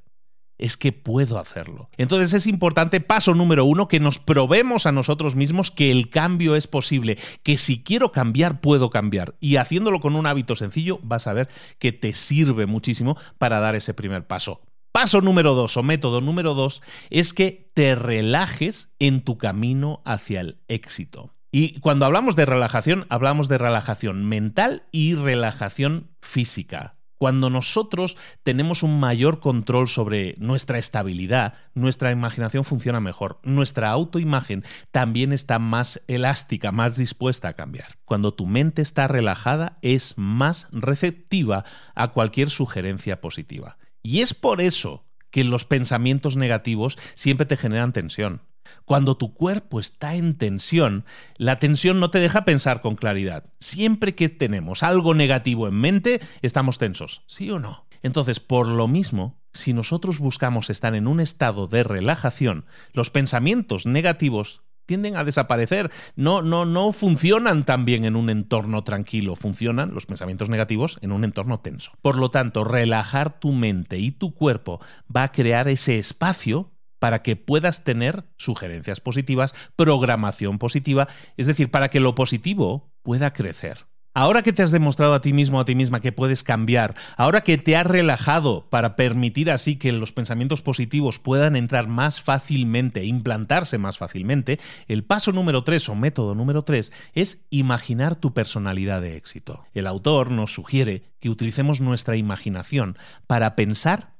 es 0.65 0.79
que 0.79 0.93
puedo 0.93 1.39
hacerlo. 1.39 1.91
Entonces 1.99 2.33
es 2.33 2.47
importante, 2.47 3.03
paso 3.03 3.35
número 3.35 3.67
uno, 3.67 3.87
que 3.87 4.01
nos 4.01 4.19
probemos 4.19 4.87
a 4.87 4.93
nosotros 4.93 5.37
mismos 5.37 5.71
que 5.71 5.91
el 5.91 6.09
cambio 6.09 6.57
es 6.57 6.67
posible, 6.69 7.19
que 7.43 7.59
si 7.59 7.83
quiero 7.83 8.13
cambiar, 8.13 8.63
puedo 8.63 8.89
cambiar. 8.89 9.35
Y 9.41 9.57
haciéndolo 9.57 10.01
con 10.01 10.17
un 10.17 10.25
hábito 10.27 10.57
sencillo, 10.57 11.01
vas 11.03 11.27
a 11.27 11.35
ver 11.35 11.51
que 11.79 11.93
te 11.93 12.15
sirve 12.15 12.65
muchísimo 12.65 13.19
para 13.37 13.61
dar 13.61 13.75
ese 13.75 13.93
primer 13.93 14.27
paso. 14.27 14.63
Paso 14.91 15.21
número 15.21 15.55
dos 15.55 15.77
o 15.77 15.83
método 15.83 16.23
número 16.23 16.55
dos 16.55 16.81
es 17.11 17.35
que 17.35 17.71
te 17.75 17.95
relajes 17.95 18.95
en 18.99 19.21
tu 19.21 19.37
camino 19.37 20.01
hacia 20.07 20.41
el 20.41 20.63
éxito. 20.69 21.35
Y 21.53 21.79
cuando 21.81 22.07
hablamos 22.07 22.37
de 22.37 22.47
relajación, 22.47 23.05
hablamos 23.11 23.49
de 23.49 23.59
relajación 23.59 24.25
mental 24.25 24.85
y 24.93 25.15
relajación 25.15 26.17
física. 26.23 26.97
Cuando 27.19 27.49
nosotros 27.49 28.17
tenemos 28.43 28.83
un 28.83 28.99
mayor 28.99 29.41
control 29.41 29.89
sobre 29.89 30.35
nuestra 30.39 30.79
estabilidad, 30.79 31.55
nuestra 31.75 32.11
imaginación 32.11 32.65
funciona 32.65 33.01
mejor. 33.01 33.39
Nuestra 33.43 33.91
autoimagen 33.91 34.65
también 34.91 35.33
está 35.33 35.59
más 35.59 36.03
elástica, 36.09 36.73
más 36.73 36.97
dispuesta 36.97 37.49
a 37.49 37.53
cambiar. 37.55 37.99
Cuando 38.05 38.35
tu 38.35 38.47
mente 38.47 38.83
está 38.83 39.09
relajada, 39.09 39.79
es 39.81 40.15
más 40.17 40.69
receptiva 40.73 41.65
a 41.95 42.09
cualquier 42.09 42.51
sugerencia 42.51 43.21
positiva. 43.21 43.79
Y 44.03 44.21
es 44.21 44.35
por 44.35 44.61
eso 44.61 45.07
que 45.31 45.45
los 45.45 45.65
pensamientos 45.65 46.37
negativos 46.37 46.99
siempre 47.15 47.47
te 47.47 47.57
generan 47.57 47.93
tensión. 47.93 48.43
Cuando 48.85 49.17
tu 49.17 49.35
cuerpo 49.35 49.81
está 49.81 50.15
en 50.15 50.37
tensión, 50.37 51.05
la 51.37 51.59
tensión 51.59 52.01
no 52.01 52.11
te 52.11 52.21
deja 52.21 52.45
pensar 52.45 52.81
con 52.81 52.97
claridad. 52.97 53.45
Siempre 53.61 54.15
que 54.15 54.29
tenemos 54.29 54.83
algo 54.83 55.15
negativo 55.15 55.69
en 55.69 55.75
mente, 55.75 56.21
estamos 56.43 56.79
tensos, 56.79 57.23
¿sí 57.27 57.51
o 57.51 57.59
no? 57.59 57.87
Entonces, 58.03 58.41
por 58.41 58.69
lo 58.69 58.87
mismo, 58.87 59.41
si 59.53 59.73
nosotros 59.73 60.19
buscamos 60.19 60.69
estar 60.69 60.95
en 60.95 61.07
un 61.07 61.21
estado 61.21 61.69
de 61.69 61.83
relajación, 61.83 62.67
los 62.93 63.11
pensamientos 63.11 63.87
negativos 63.87 64.63
tienden 64.87 65.17
a 65.17 65.25
desaparecer. 65.25 65.91
No, 66.17 66.43
no, 66.43 66.65
no 66.65 66.93
funcionan 66.93 67.65
tan 67.65 67.85
bien 67.85 68.05
en 68.05 68.17
un 68.17 68.31
entorno 68.31 68.85
tranquilo. 68.85 69.37
Funcionan 69.37 69.95
los 69.95 70.07
pensamientos 70.07 70.49
negativos 70.49 70.99
en 71.01 71.13
un 71.13 71.25
entorno 71.25 71.61
tenso. 71.61 71.93
Por 72.03 72.17
lo 72.17 72.31
tanto, 72.31 72.65
relajar 72.65 73.41
tu 73.41 73.53
mente 73.53 73.99
y 73.99 74.11
tu 74.11 74.35
cuerpo 74.35 74.81
va 75.15 75.25
a 75.25 75.33
crear 75.33 75.69
ese 75.69 75.99
espacio 75.99 76.74
para 77.05 77.21
que 77.21 77.37
puedas 77.37 77.85
tener 77.85 78.25
sugerencias 78.39 78.99
positivas, 78.99 79.55
programación 79.77 80.59
positiva, 80.59 81.07
es 81.37 81.45
decir, 81.45 81.71
para 81.71 81.91
que 81.91 82.01
lo 82.01 82.15
positivo 82.15 82.95
pueda 83.03 83.35
crecer. 83.35 83.81
Ahora 84.15 84.41
que 84.41 84.55
te 84.55 84.63
has 84.63 84.71
demostrado 84.71 85.13
a 85.13 85.21
ti 85.21 85.35
mismo 85.35 85.61
a 85.61 85.67
ti 85.67 85.75
misma 85.75 86.01
que 86.01 86.13
puedes 86.13 86.43
cambiar, 86.43 86.95
ahora 87.19 87.43
que 87.43 87.59
te 87.59 87.77
has 87.77 87.87
relajado 87.87 88.71
para 88.71 88.97
permitir 88.97 89.51
así 89.51 89.77
que 89.77 89.93
los 89.93 90.13
pensamientos 90.13 90.63
positivos 90.63 91.19
puedan 91.19 91.57
entrar 91.57 91.89
más 91.89 92.23
fácilmente, 92.23 93.05
implantarse 93.05 93.77
más 93.77 93.99
fácilmente, 93.99 94.59
el 94.89 95.05
paso 95.05 95.31
número 95.31 95.63
tres 95.63 95.91
o 95.91 95.95
método 95.95 96.35
número 96.35 96.63
tres 96.63 96.91
es 97.13 97.45
imaginar 97.51 98.17
tu 98.17 98.33
personalidad 98.33 99.03
de 99.03 99.17
éxito. 99.17 99.67
El 99.75 99.87
autor 99.87 100.31
nos 100.31 100.55
sugiere 100.55 101.03
que 101.21 101.29
utilicemos 101.29 101.83
nuestra 101.83 102.17
imaginación 102.17 102.97
para 103.27 103.57
pensar 103.57 104.14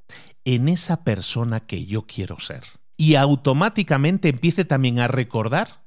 en 0.45 0.69
esa 0.69 1.05
persona 1.05 1.61
que 1.61 1.87
yo 1.87 2.07
quiero 2.07 2.39
ser. 2.39 2.63
Y 2.97 3.17
automáticamente 3.17 4.29
empiece 4.29 4.65
también 4.65 5.01
a 5.01 5.09
recordar, 5.09 5.85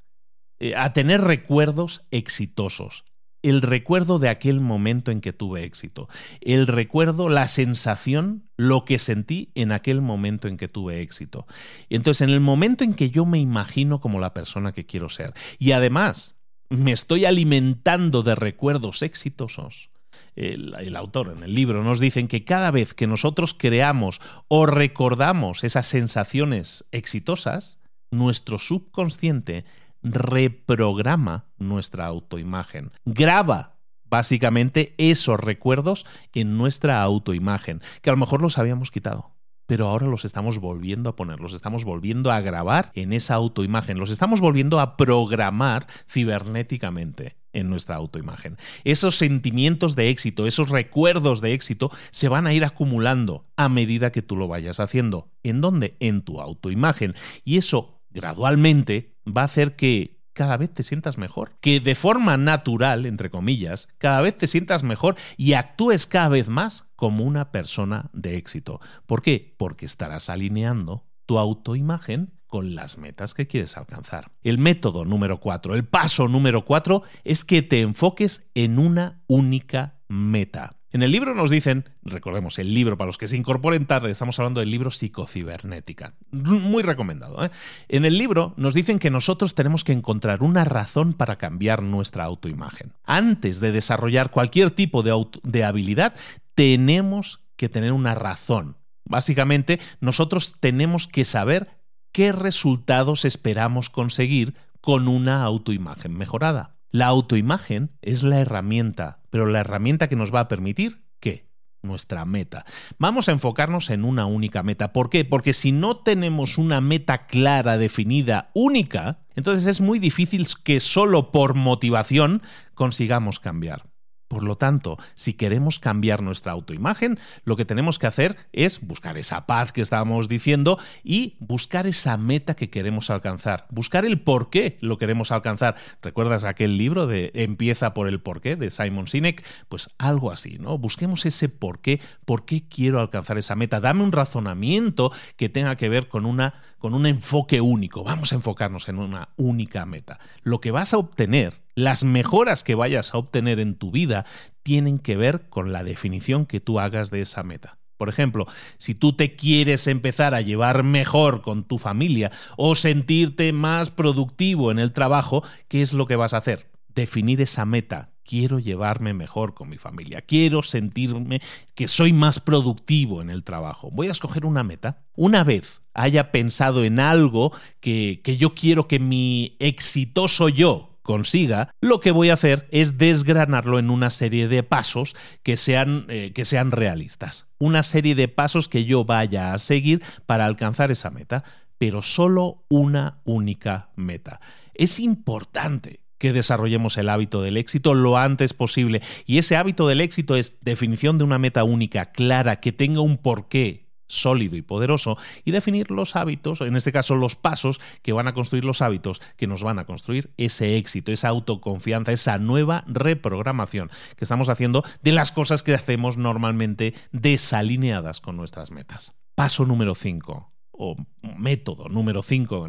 eh, 0.59 0.75
a 0.75 0.93
tener 0.93 1.21
recuerdos 1.21 2.05
exitosos. 2.11 3.05
El 3.43 3.61
recuerdo 3.61 4.19
de 4.19 4.29
aquel 4.29 4.59
momento 4.59 5.11
en 5.11 5.21
que 5.21 5.31
tuve 5.31 5.63
éxito. 5.63 6.09
El 6.41 6.67
recuerdo, 6.67 7.29
la 7.29 7.47
sensación, 7.47 8.49
lo 8.57 8.83
que 8.83 8.97
sentí 8.99 9.51
en 9.53 9.71
aquel 9.71 10.01
momento 10.01 10.47
en 10.47 10.57
que 10.57 10.67
tuve 10.67 11.01
éxito. 11.01 11.45
Entonces, 11.89 12.21
en 12.21 12.31
el 12.31 12.41
momento 12.41 12.83
en 12.83 12.95
que 12.95 13.09
yo 13.11 13.25
me 13.25 13.37
imagino 13.37 14.01
como 14.01 14.19
la 14.19 14.33
persona 14.33 14.71
que 14.71 14.85
quiero 14.85 15.07
ser, 15.07 15.33
y 15.59 15.71
además 15.71 16.35
me 16.69 16.91
estoy 16.91 17.25
alimentando 17.25 18.23
de 18.23 18.35
recuerdos 18.35 19.01
exitosos, 19.03 19.91
el, 20.35 20.95
autor 20.95 21.33
en 21.35 21.43
el 21.43 21.53
libro 21.53 21.83
nos 21.83 21.99
dicen 21.99 22.27
que 22.27 22.43
cada 22.43 22.71
vez 22.71 22.93
que 22.93 23.07
nosotros 23.07 23.53
creamos 23.53 24.21
o 24.47 24.65
recordamos 24.65 25.63
esas 25.63 25.87
sensaciones 25.87 26.85
exitosas, 26.91 27.77
nuestro 28.11 28.59
subconsciente 28.59 29.65
reprograma 30.03 31.45
nuestra 31.57 32.05
autoimagen, 32.05 32.91
graba 33.05 33.77
básicamente 34.05 34.93
esos 34.97 35.39
recuerdos 35.39 36.05
en 36.33 36.57
nuestra 36.57 37.01
autoimagen, 37.01 37.81
que 38.01 38.09
a 38.09 38.13
lo 38.13 38.17
mejor 38.17 38.41
los 38.41 38.57
habíamos 38.57 38.91
quitado 38.91 39.36
pero 39.67 39.87
ahora 39.87 40.07
los 40.07 40.25
estamos 40.25 40.59
volviendo 40.59 41.09
a 41.09 41.15
poner, 41.15 41.39
los 41.39 41.53
estamos 41.53 41.85
volviendo 41.85 42.31
a 42.31 42.41
grabar 42.41 42.91
en 42.95 43.13
esa 43.13 43.35
autoimagen, 43.35 43.99
los 43.99 44.09
estamos 44.09 44.41
volviendo 44.41 44.79
a 44.79 44.97
programar 44.97 45.85
cibernéticamente 46.09 47.35
en 47.53 47.69
nuestra 47.69 47.95
autoimagen. 47.95 48.57
Esos 48.83 49.17
sentimientos 49.17 49.95
de 49.95 50.09
éxito, 50.09 50.47
esos 50.47 50.69
recuerdos 50.69 51.41
de 51.41 51.53
éxito 51.53 51.91
se 52.11 52.29
van 52.29 52.47
a 52.47 52.53
ir 52.53 52.63
acumulando 52.63 53.45
a 53.55 53.69
medida 53.69 54.11
que 54.11 54.21
tú 54.21 54.35
lo 54.35 54.47
vayas 54.47 54.79
haciendo. 54.79 55.29
¿En 55.43 55.61
dónde? 55.61 55.97
En 55.99 56.21
tu 56.21 56.39
autoimagen. 56.39 57.13
Y 57.43 57.57
eso 57.57 58.01
gradualmente 58.09 59.15
va 59.25 59.41
a 59.41 59.45
hacer 59.45 59.75
que 59.75 60.16
cada 60.37 60.55
vez 60.55 60.71
te 60.71 60.83
sientas 60.83 61.17
mejor, 61.17 61.53
que 61.61 61.79
de 61.79 61.95
forma 61.95 62.37
natural, 62.37 63.07
entre 63.07 63.31
comillas, 63.31 63.89
cada 63.97 64.21
vez 64.21 64.37
te 64.37 64.45
sientas 64.45 64.83
mejor 64.83 65.15
y 65.35 65.53
actúes 65.53 66.05
cada 66.05 66.29
vez 66.29 66.47
más 66.47 66.85
como 66.95 67.23
una 67.23 67.51
persona 67.51 68.11
de 68.13 68.37
éxito. 68.37 68.79
¿Por 69.07 69.23
qué? 69.23 69.55
Porque 69.57 69.87
estarás 69.87 70.29
alineando 70.29 71.05
tu 71.25 71.39
autoimagen 71.39 72.33
con 72.45 72.75
las 72.75 72.99
metas 72.99 73.33
que 73.33 73.47
quieres 73.47 73.77
alcanzar. 73.77 74.31
El 74.43 74.59
método 74.59 75.05
número 75.05 75.39
cuatro, 75.39 75.73
el 75.73 75.85
paso 75.85 76.27
número 76.27 76.65
cuatro 76.65 77.01
es 77.23 77.43
que 77.43 77.63
te 77.63 77.81
enfoques 77.81 78.47
en 78.53 78.77
una 78.77 79.23
única 79.25 79.95
meta. 80.07 80.76
En 80.97 81.03
el 81.03 81.11
libro 81.11 81.35
nos 81.35 81.51
dicen, 81.51 81.85
recordemos, 82.01 82.57
el 82.57 82.73
libro 82.73 82.97
para 82.97 83.05
los 83.05 83.19
que 83.19 83.27
se 83.27 83.37
incorporen 83.37 83.85
tarde, 83.85 84.09
estamos 84.09 84.39
hablando 84.39 84.61
del 84.61 84.71
libro 84.71 84.89
Psicocibernética, 84.89 86.15
muy 86.31 86.81
recomendado. 86.81 87.45
¿eh? 87.45 87.51
En 87.87 88.03
el 88.03 88.17
libro 88.17 88.55
nos 88.57 88.73
dicen 88.73 88.97
que 88.97 89.11
nosotros 89.11 89.53
tenemos 89.53 89.83
que 89.83 89.91
encontrar 89.91 90.41
una 90.41 90.65
razón 90.65 91.13
para 91.13 91.35
cambiar 91.35 91.83
nuestra 91.83 92.23
autoimagen. 92.23 92.93
Antes 93.03 93.59
de 93.59 93.71
desarrollar 93.71 94.31
cualquier 94.31 94.71
tipo 94.71 95.03
de, 95.03 95.23
de 95.43 95.63
habilidad, 95.63 96.15
tenemos 96.55 97.41
que 97.57 97.69
tener 97.69 97.91
una 97.91 98.15
razón. 98.15 98.77
Básicamente, 99.05 99.79
nosotros 100.01 100.55
tenemos 100.59 101.05
que 101.07 101.25
saber 101.25 101.67
qué 102.11 102.31
resultados 102.31 103.23
esperamos 103.23 103.91
conseguir 103.91 104.55
con 104.81 105.07
una 105.07 105.43
autoimagen 105.43 106.17
mejorada. 106.17 106.76
La 106.91 107.07
autoimagen 107.07 107.91
es 108.01 108.23
la 108.23 108.39
herramienta, 108.39 109.21
pero 109.29 109.45
la 109.45 109.59
herramienta 109.59 110.07
que 110.07 110.15
nos 110.15 110.33
va 110.33 110.41
a 110.41 110.47
permitir 110.47 111.07
¿qué? 111.19 111.47
Nuestra 111.81 112.25
meta. 112.25 112.65
Vamos 112.97 113.29
a 113.29 113.31
enfocarnos 113.31 113.89
en 113.89 114.03
una 114.03 114.25
única 114.25 114.63
meta. 114.63 114.93
¿Por 114.93 115.09
qué? 115.09 115.25
Porque 115.25 115.53
si 115.53 115.71
no 115.71 115.97
tenemos 115.97 116.57
una 116.57 116.81
meta 116.81 117.27
clara, 117.27 117.77
definida, 117.77 118.49
única, 118.53 119.19
entonces 119.35 119.65
es 119.67 119.81
muy 119.81 119.99
difícil 119.99 120.47
que 120.63 120.79
solo 120.79 121.31
por 121.31 121.53
motivación 121.53 122.41
consigamos 122.73 123.39
cambiar. 123.39 123.85
Por 124.27 124.43
lo 124.43 124.57
tanto, 124.57 124.97
si 125.15 125.33
queremos 125.33 125.79
cambiar 125.79 126.21
nuestra 126.21 126.51
autoimagen, 126.51 127.19
lo 127.45 127.55
que 127.55 127.65
tenemos 127.65 127.97
que 127.99 128.07
hacer 128.07 128.35
es 128.51 128.81
buscar 128.81 129.17
esa 129.17 129.45
paz 129.45 129.71
que 129.71 129.81
estábamos 129.81 130.27
diciendo 130.27 130.77
y 131.03 131.35
buscar 131.39 131.87
esa 131.87 132.17
meta 132.17 132.55
que 132.55 132.69
queremos 132.69 133.09
alcanzar, 133.09 133.67
buscar 133.69 134.05
el 134.05 134.19
por 134.19 134.49
qué 134.49 134.77
lo 134.81 134.97
queremos 134.97 135.31
alcanzar. 135.31 135.75
¿Recuerdas 136.01 136.43
aquel 136.43 136.77
libro 136.77 137.07
de 137.07 137.31
Empieza 137.35 137.93
por 137.93 138.07
el 138.07 138.19
por 138.19 138.41
qué 138.41 138.55
de 138.55 138.71
Simon 138.71 139.07
Sinek? 139.07 139.45
Pues 139.69 139.89
algo 139.97 140.31
así, 140.31 140.57
¿no? 140.59 140.77
Busquemos 140.77 141.25
ese 141.25 141.49
por 141.49 141.79
qué, 141.79 142.01
por 142.25 142.45
qué 142.45 142.67
quiero 142.67 142.99
alcanzar 142.99 143.37
esa 143.37 143.55
meta. 143.55 143.79
Dame 143.79 144.03
un 144.03 144.11
razonamiento 144.11 145.11
que 145.35 145.49
tenga 145.49 145.77
que 145.77 145.89
ver 145.89 146.07
con 146.07 146.25
una 146.25 146.55
con 146.79 146.93
un 146.93 147.05
enfoque 147.05 147.61
único. 147.61 148.03
Vamos 148.03 148.31
a 148.31 148.35
enfocarnos 148.35 148.87
en 148.89 148.99
una 148.99 149.29
única 149.37 149.85
meta. 149.85 150.19
Lo 150.43 150.59
que 150.59 150.71
vas 150.71 150.93
a 150.93 150.97
obtener 150.97 151.66
las 151.77 152.03
mejoras 152.03 152.63
que 152.63 152.73
vayas 152.73 153.13
a 153.13 153.19
obtener 153.19 153.59
en 153.59 153.75
tu 153.75 153.91
vida 153.91 154.25
tienen 154.63 154.97
que 154.97 155.15
ver 155.15 155.47
con 155.47 155.71
la 155.71 155.83
definición 155.83 156.47
que 156.47 156.59
tú 156.59 156.79
hagas 156.79 157.11
de 157.11 157.21
esa 157.21 157.43
meta. 157.43 157.77
Por 157.97 158.09
ejemplo, 158.09 158.47
si 158.79 158.95
tú 158.95 159.13
te 159.13 159.35
quieres 159.35 159.85
empezar 159.85 160.33
a 160.33 160.41
llevar 160.41 160.81
mejor 160.81 161.43
con 161.43 161.65
tu 161.65 161.77
familia 161.77 162.31
o 162.57 162.73
sentirte 162.73 163.53
más 163.53 163.91
productivo 163.91 164.71
en 164.71 164.79
el 164.79 164.91
trabajo, 164.91 165.43
¿qué 165.67 165.83
es 165.83 165.93
lo 165.93 166.07
que 166.07 166.15
vas 166.15 166.33
a 166.33 166.37
hacer? 166.37 166.67
Definir 166.95 167.41
esa 167.41 167.63
meta. 167.65 168.09
Quiero 168.23 168.57
llevarme 168.57 169.13
mejor 169.13 169.53
con 169.53 169.69
mi 169.69 169.77
familia. 169.77 170.21
Quiero 170.21 170.63
sentirme 170.63 171.43
que 171.75 171.87
soy 171.87 172.11
más 172.11 172.39
productivo 172.39 173.21
en 173.21 173.29
el 173.29 173.43
trabajo. 173.43 173.91
Voy 173.91 174.07
a 174.07 174.13
escoger 174.13 174.47
una 174.47 174.63
meta. 174.63 175.03
Una 175.15 175.43
vez 175.43 175.83
haya 175.93 176.31
pensado 176.31 176.83
en 176.83 176.99
algo 176.99 177.51
que, 177.81 178.21
que 178.23 178.37
yo 178.37 178.55
quiero 178.55 178.87
que 178.87 178.97
mi 178.97 179.55
exitoso 179.59 180.49
yo 180.49 180.96
consiga, 181.07 181.71
lo 181.81 182.01
que 182.01 182.11
voy 182.11 182.29
a 182.29 182.33
hacer 182.33 182.67
es 182.69 182.99
desgranarlo 182.99 183.79
en 183.79 183.89
una 183.89 184.11
serie 184.11 184.47
de 184.47 184.61
pasos 184.61 185.15
que 185.41 185.57
sean, 185.57 186.05
eh, 186.09 186.33
que 186.35 186.45
sean 186.45 186.71
realistas. 186.71 187.47
Una 187.57 187.81
serie 187.81 188.13
de 188.13 188.27
pasos 188.27 188.67
que 188.67 188.85
yo 188.85 189.05
vaya 189.05 189.53
a 189.53 189.57
seguir 189.57 190.03
para 190.27 190.45
alcanzar 190.45 190.91
esa 190.91 191.09
meta, 191.09 191.43
pero 191.77 192.01
solo 192.01 192.65
una 192.67 193.21
única 193.23 193.89
meta. 193.95 194.41
Es 194.73 194.99
importante 194.99 196.01
que 196.17 196.33
desarrollemos 196.33 196.97
el 196.97 197.09
hábito 197.09 197.41
del 197.41 197.57
éxito 197.57 197.93
lo 197.93 198.17
antes 198.17 198.53
posible. 198.53 199.01
Y 199.25 199.37
ese 199.37 199.55
hábito 199.55 199.87
del 199.87 200.01
éxito 200.01 200.35
es 200.35 200.55
definición 200.61 201.17
de 201.17 201.23
una 201.23 201.39
meta 201.39 201.63
única, 201.63 202.11
clara, 202.11 202.59
que 202.59 202.71
tenga 202.71 203.01
un 203.01 203.17
porqué, 203.17 203.86
sólido 204.07 204.55
y 204.55 204.61
poderoso 204.61 205.17
y 205.45 205.51
definir 205.51 205.91
los 205.91 206.15
hábitos, 206.15 206.61
en 206.61 206.75
este 206.75 206.91
caso 206.91 207.15
los 207.15 207.35
pasos 207.35 207.79
que 208.01 208.13
van 208.13 208.27
a 208.27 208.33
construir 208.33 208.65
los 208.65 208.81
hábitos 208.81 209.21
que 209.35 209.47
nos 209.47 209.63
van 209.63 209.79
a 209.79 209.85
construir 209.85 210.31
ese 210.37 210.77
éxito, 210.77 211.11
esa 211.11 211.29
autoconfianza, 211.29 212.11
esa 212.11 212.39
nueva 212.39 212.83
reprogramación 212.87 213.89
que 214.15 214.25
estamos 214.25 214.49
haciendo 214.49 214.83
de 215.01 215.11
las 215.11 215.31
cosas 215.31 215.63
que 215.63 215.73
hacemos 215.73 216.17
normalmente 216.17 216.93
desalineadas 217.11 218.21
con 218.21 218.37
nuestras 218.37 218.71
metas. 218.71 219.13
Paso 219.35 219.65
número 219.65 219.93
5 219.93 220.53
o 220.71 220.95
método 221.37 221.89
número 221.89 222.23
5, 222.23 222.67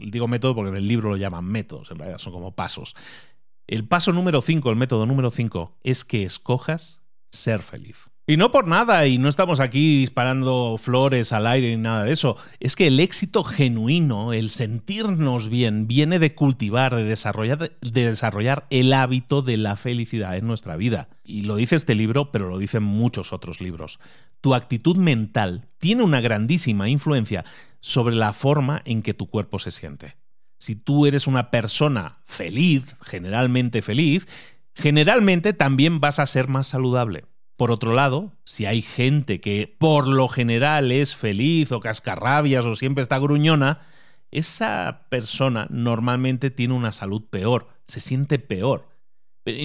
digo 0.00 0.28
método 0.28 0.54
porque 0.54 0.70
en 0.70 0.76
el 0.76 0.86
libro 0.86 1.10
lo 1.10 1.16
llaman 1.16 1.44
métodos, 1.44 1.90
en 1.90 1.98
realidad 1.98 2.18
son 2.18 2.32
como 2.32 2.54
pasos. 2.54 2.94
El 3.66 3.86
paso 3.86 4.12
número 4.12 4.40
5, 4.40 4.70
el 4.70 4.76
método 4.76 5.06
número 5.06 5.30
5 5.30 5.78
es 5.82 6.04
que 6.04 6.24
escojas 6.24 7.02
ser 7.30 7.60
feliz. 7.60 8.10
Y 8.30 8.36
no 8.36 8.50
por 8.50 8.66
nada, 8.66 9.06
y 9.06 9.16
no 9.16 9.30
estamos 9.30 9.58
aquí 9.58 10.00
disparando 10.00 10.76
flores 10.76 11.32
al 11.32 11.46
aire 11.46 11.74
ni 11.74 11.82
nada 11.82 12.04
de 12.04 12.12
eso. 12.12 12.36
Es 12.60 12.76
que 12.76 12.88
el 12.88 13.00
éxito 13.00 13.42
genuino, 13.42 14.34
el 14.34 14.50
sentirnos 14.50 15.48
bien, 15.48 15.88
viene 15.88 16.18
de 16.18 16.34
cultivar, 16.34 16.94
de 16.94 17.04
desarrollar, 17.04 17.72
de 17.80 18.04
desarrollar 18.04 18.66
el 18.68 18.92
hábito 18.92 19.40
de 19.40 19.56
la 19.56 19.76
felicidad 19.76 20.36
en 20.36 20.46
nuestra 20.46 20.76
vida. 20.76 21.08
Y 21.24 21.44
lo 21.44 21.56
dice 21.56 21.76
este 21.76 21.94
libro, 21.94 22.30
pero 22.30 22.50
lo 22.50 22.58
dicen 22.58 22.82
muchos 22.82 23.32
otros 23.32 23.62
libros. 23.62 23.98
Tu 24.42 24.54
actitud 24.54 24.98
mental 24.98 25.70
tiene 25.78 26.02
una 26.02 26.20
grandísima 26.20 26.90
influencia 26.90 27.46
sobre 27.80 28.14
la 28.14 28.34
forma 28.34 28.82
en 28.84 29.00
que 29.00 29.14
tu 29.14 29.30
cuerpo 29.30 29.58
se 29.58 29.70
siente. 29.70 30.16
Si 30.58 30.76
tú 30.76 31.06
eres 31.06 31.28
una 31.28 31.50
persona 31.50 32.18
feliz, 32.26 32.94
generalmente 33.00 33.80
feliz, 33.80 34.28
generalmente 34.74 35.54
también 35.54 35.98
vas 35.98 36.18
a 36.18 36.26
ser 36.26 36.48
más 36.48 36.66
saludable. 36.66 37.24
Por 37.58 37.72
otro 37.72 37.92
lado, 37.92 38.30
si 38.44 38.66
hay 38.66 38.82
gente 38.82 39.40
que 39.40 39.74
por 39.78 40.06
lo 40.06 40.28
general 40.28 40.92
es 40.92 41.16
feliz 41.16 41.72
o 41.72 41.80
cascarrabias 41.80 42.64
o 42.64 42.76
siempre 42.76 43.02
está 43.02 43.18
gruñona, 43.18 43.80
esa 44.30 45.06
persona 45.08 45.66
normalmente 45.68 46.52
tiene 46.52 46.74
una 46.74 46.92
salud 46.92 47.24
peor, 47.28 47.66
se 47.88 47.98
siente 47.98 48.38
peor. 48.38 48.86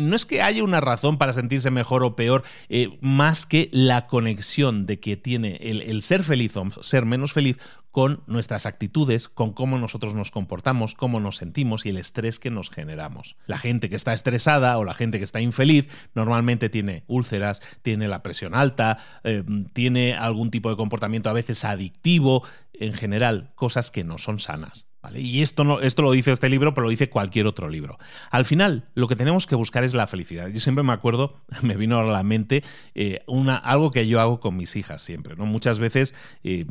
No 0.01 0.15
es 0.15 0.25
que 0.25 0.41
haya 0.41 0.63
una 0.63 0.81
razón 0.81 1.19
para 1.19 1.33
sentirse 1.33 1.69
mejor 1.69 2.03
o 2.03 2.15
peor, 2.15 2.41
eh, 2.67 2.97
más 2.99 3.45
que 3.45 3.69
la 3.71 4.07
conexión 4.07 4.87
de 4.87 4.99
que 4.99 5.15
tiene 5.15 5.57
el, 5.61 5.83
el 5.83 6.01
ser 6.01 6.23
feliz 6.23 6.57
o 6.57 6.81
ser 6.81 7.05
menos 7.05 7.31
feliz 7.31 7.59
con 7.93 8.23
nuestras 8.25 8.65
actitudes, 8.65 9.29
con 9.29 9.53
cómo 9.53 9.77
nosotros 9.77 10.15
nos 10.15 10.31
comportamos, 10.31 10.95
cómo 10.95 11.19
nos 11.19 11.37
sentimos 11.37 11.85
y 11.85 11.89
el 11.89 11.97
estrés 11.97 12.39
que 12.39 12.49
nos 12.49 12.71
generamos. 12.71 13.37
La 13.45 13.59
gente 13.59 13.87
que 13.87 13.95
está 13.95 14.15
estresada 14.15 14.79
o 14.79 14.83
la 14.83 14.95
gente 14.95 15.19
que 15.19 15.23
está 15.23 15.41
infeliz 15.41 15.87
normalmente 16.15 16.69
tiene 16.69 17.03
úlceras, 17.05 17.61
tiene 17.83 18.07
la 18.07 18.23
presión 18.23 18.55
alta, 18.55 18.97
eh, 19.23 19.43
tiene 19.73 20.15
algún 20.15 20.49
tipo 20.49 20.71
de 20.71 20.75
comportamiento 20.75 21.29
a 21.29 21.33
veces 21.33 21.63
adictivo, 21.65 22.43
en 22.73 22.93
general 22.93 23.51
cosas 23.53 23.91
que 23.91 24.03
no 24.03 24.17
son 24.17 24.39
sanas. 24.39 24.87
Y 25.13 25.41
esto, 25.41 25.63
no, 25.63 25.79
esto 25.81 26.01
lo 26.01 26.11
dice 26.11 26.31
este 26.31 26.49
libro, 26.49 26.73
pero 26.73 26.85
lo 26.85 26.89
dice 26.89 27.09
cualquier 27.09 27.45
otro 27.45 27.69
libro. 27.69 27.97
Al 28.31 28.45
final, 28.45 28.85
lo 28.95 29.07
que 29.07 29.15
tenemos 29.15 29.47
que 29.47 29.55
buscar 29.55 29.83
es 29.83 29.93
la 29.93 30.07
felicidad. 30.07 30.47
Yo 30.47 30.59
siempre 30.59 30.83
me 30.83 30.93
acuerdo, 30.93 31.41
me 31.61 31.75
vino 31.75 31.99
a 31.99 32.03
la 32.03 32.23
mente 32.23 32.63
eh, 32.95 33.21
una, 33.27 33.57
algo 33.57 33.91
que 33.91 34.07
yo 34.07 34.21
hago 34.21 34.39
con 34.39 34.55
mis 34.55 34.75
hijas 34.75 35.01
siempre. 35.01 35.35
¿no? 35.35 35.45
Muchas 35.45 35.79
veces 35.79 36.15
eh, 36.43 36.65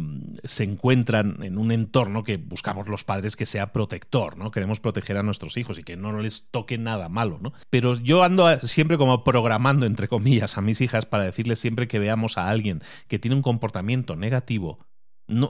se 0.44 0.64
encuentran 0.64 1.42
en 1.42 1.58
un 1.58 1.72
entorno 1.72 2.24
que 2.24 2.38
buscamos 2.38 2.88
los 2.88 3.04
padres 3.04 3.36
que 3.36 3.46
sea 3.46 3.72
protector, 3.72 4.36
¿no? 4.36 4.50
Queremos 4.50 4.80
proteger 4.80 5.16
a 5.16 5.22
nuestros 5.22 5.56
hijos 5.56 5.78
y 5.78 5.84
que 5.84 5.96
no 5.96 6.18
les 6.20 6.50
toque 6.50 6.78
nada 6.78 7.08
malo, 7.08 7.38
¿no? 7.40 7.52
Pero 7.70 7.94
yo 7.94 8.22
ando 8.22 8.56
siempre 8.58 8.98
como 8.98 9.24
programando, 9.24 9.86
entre 9.86 10.08
comillas, 10.08 10.56
a 10.56 10.60
mis 10.60 10.80
hijas 10.80 11.06
para 11.06 11.24
decirles 11.24 11.58
siempre 11.58 11.88
que 11.88 11.98
veamos 11.98 12.38
a 12.38 12.48
alguien 12.48 12.82
que 13.08 13.18
tiene 13.18 13.36
un 13.36 13.42
comportamiento 13.42 14.16
negativo 14.16 14.78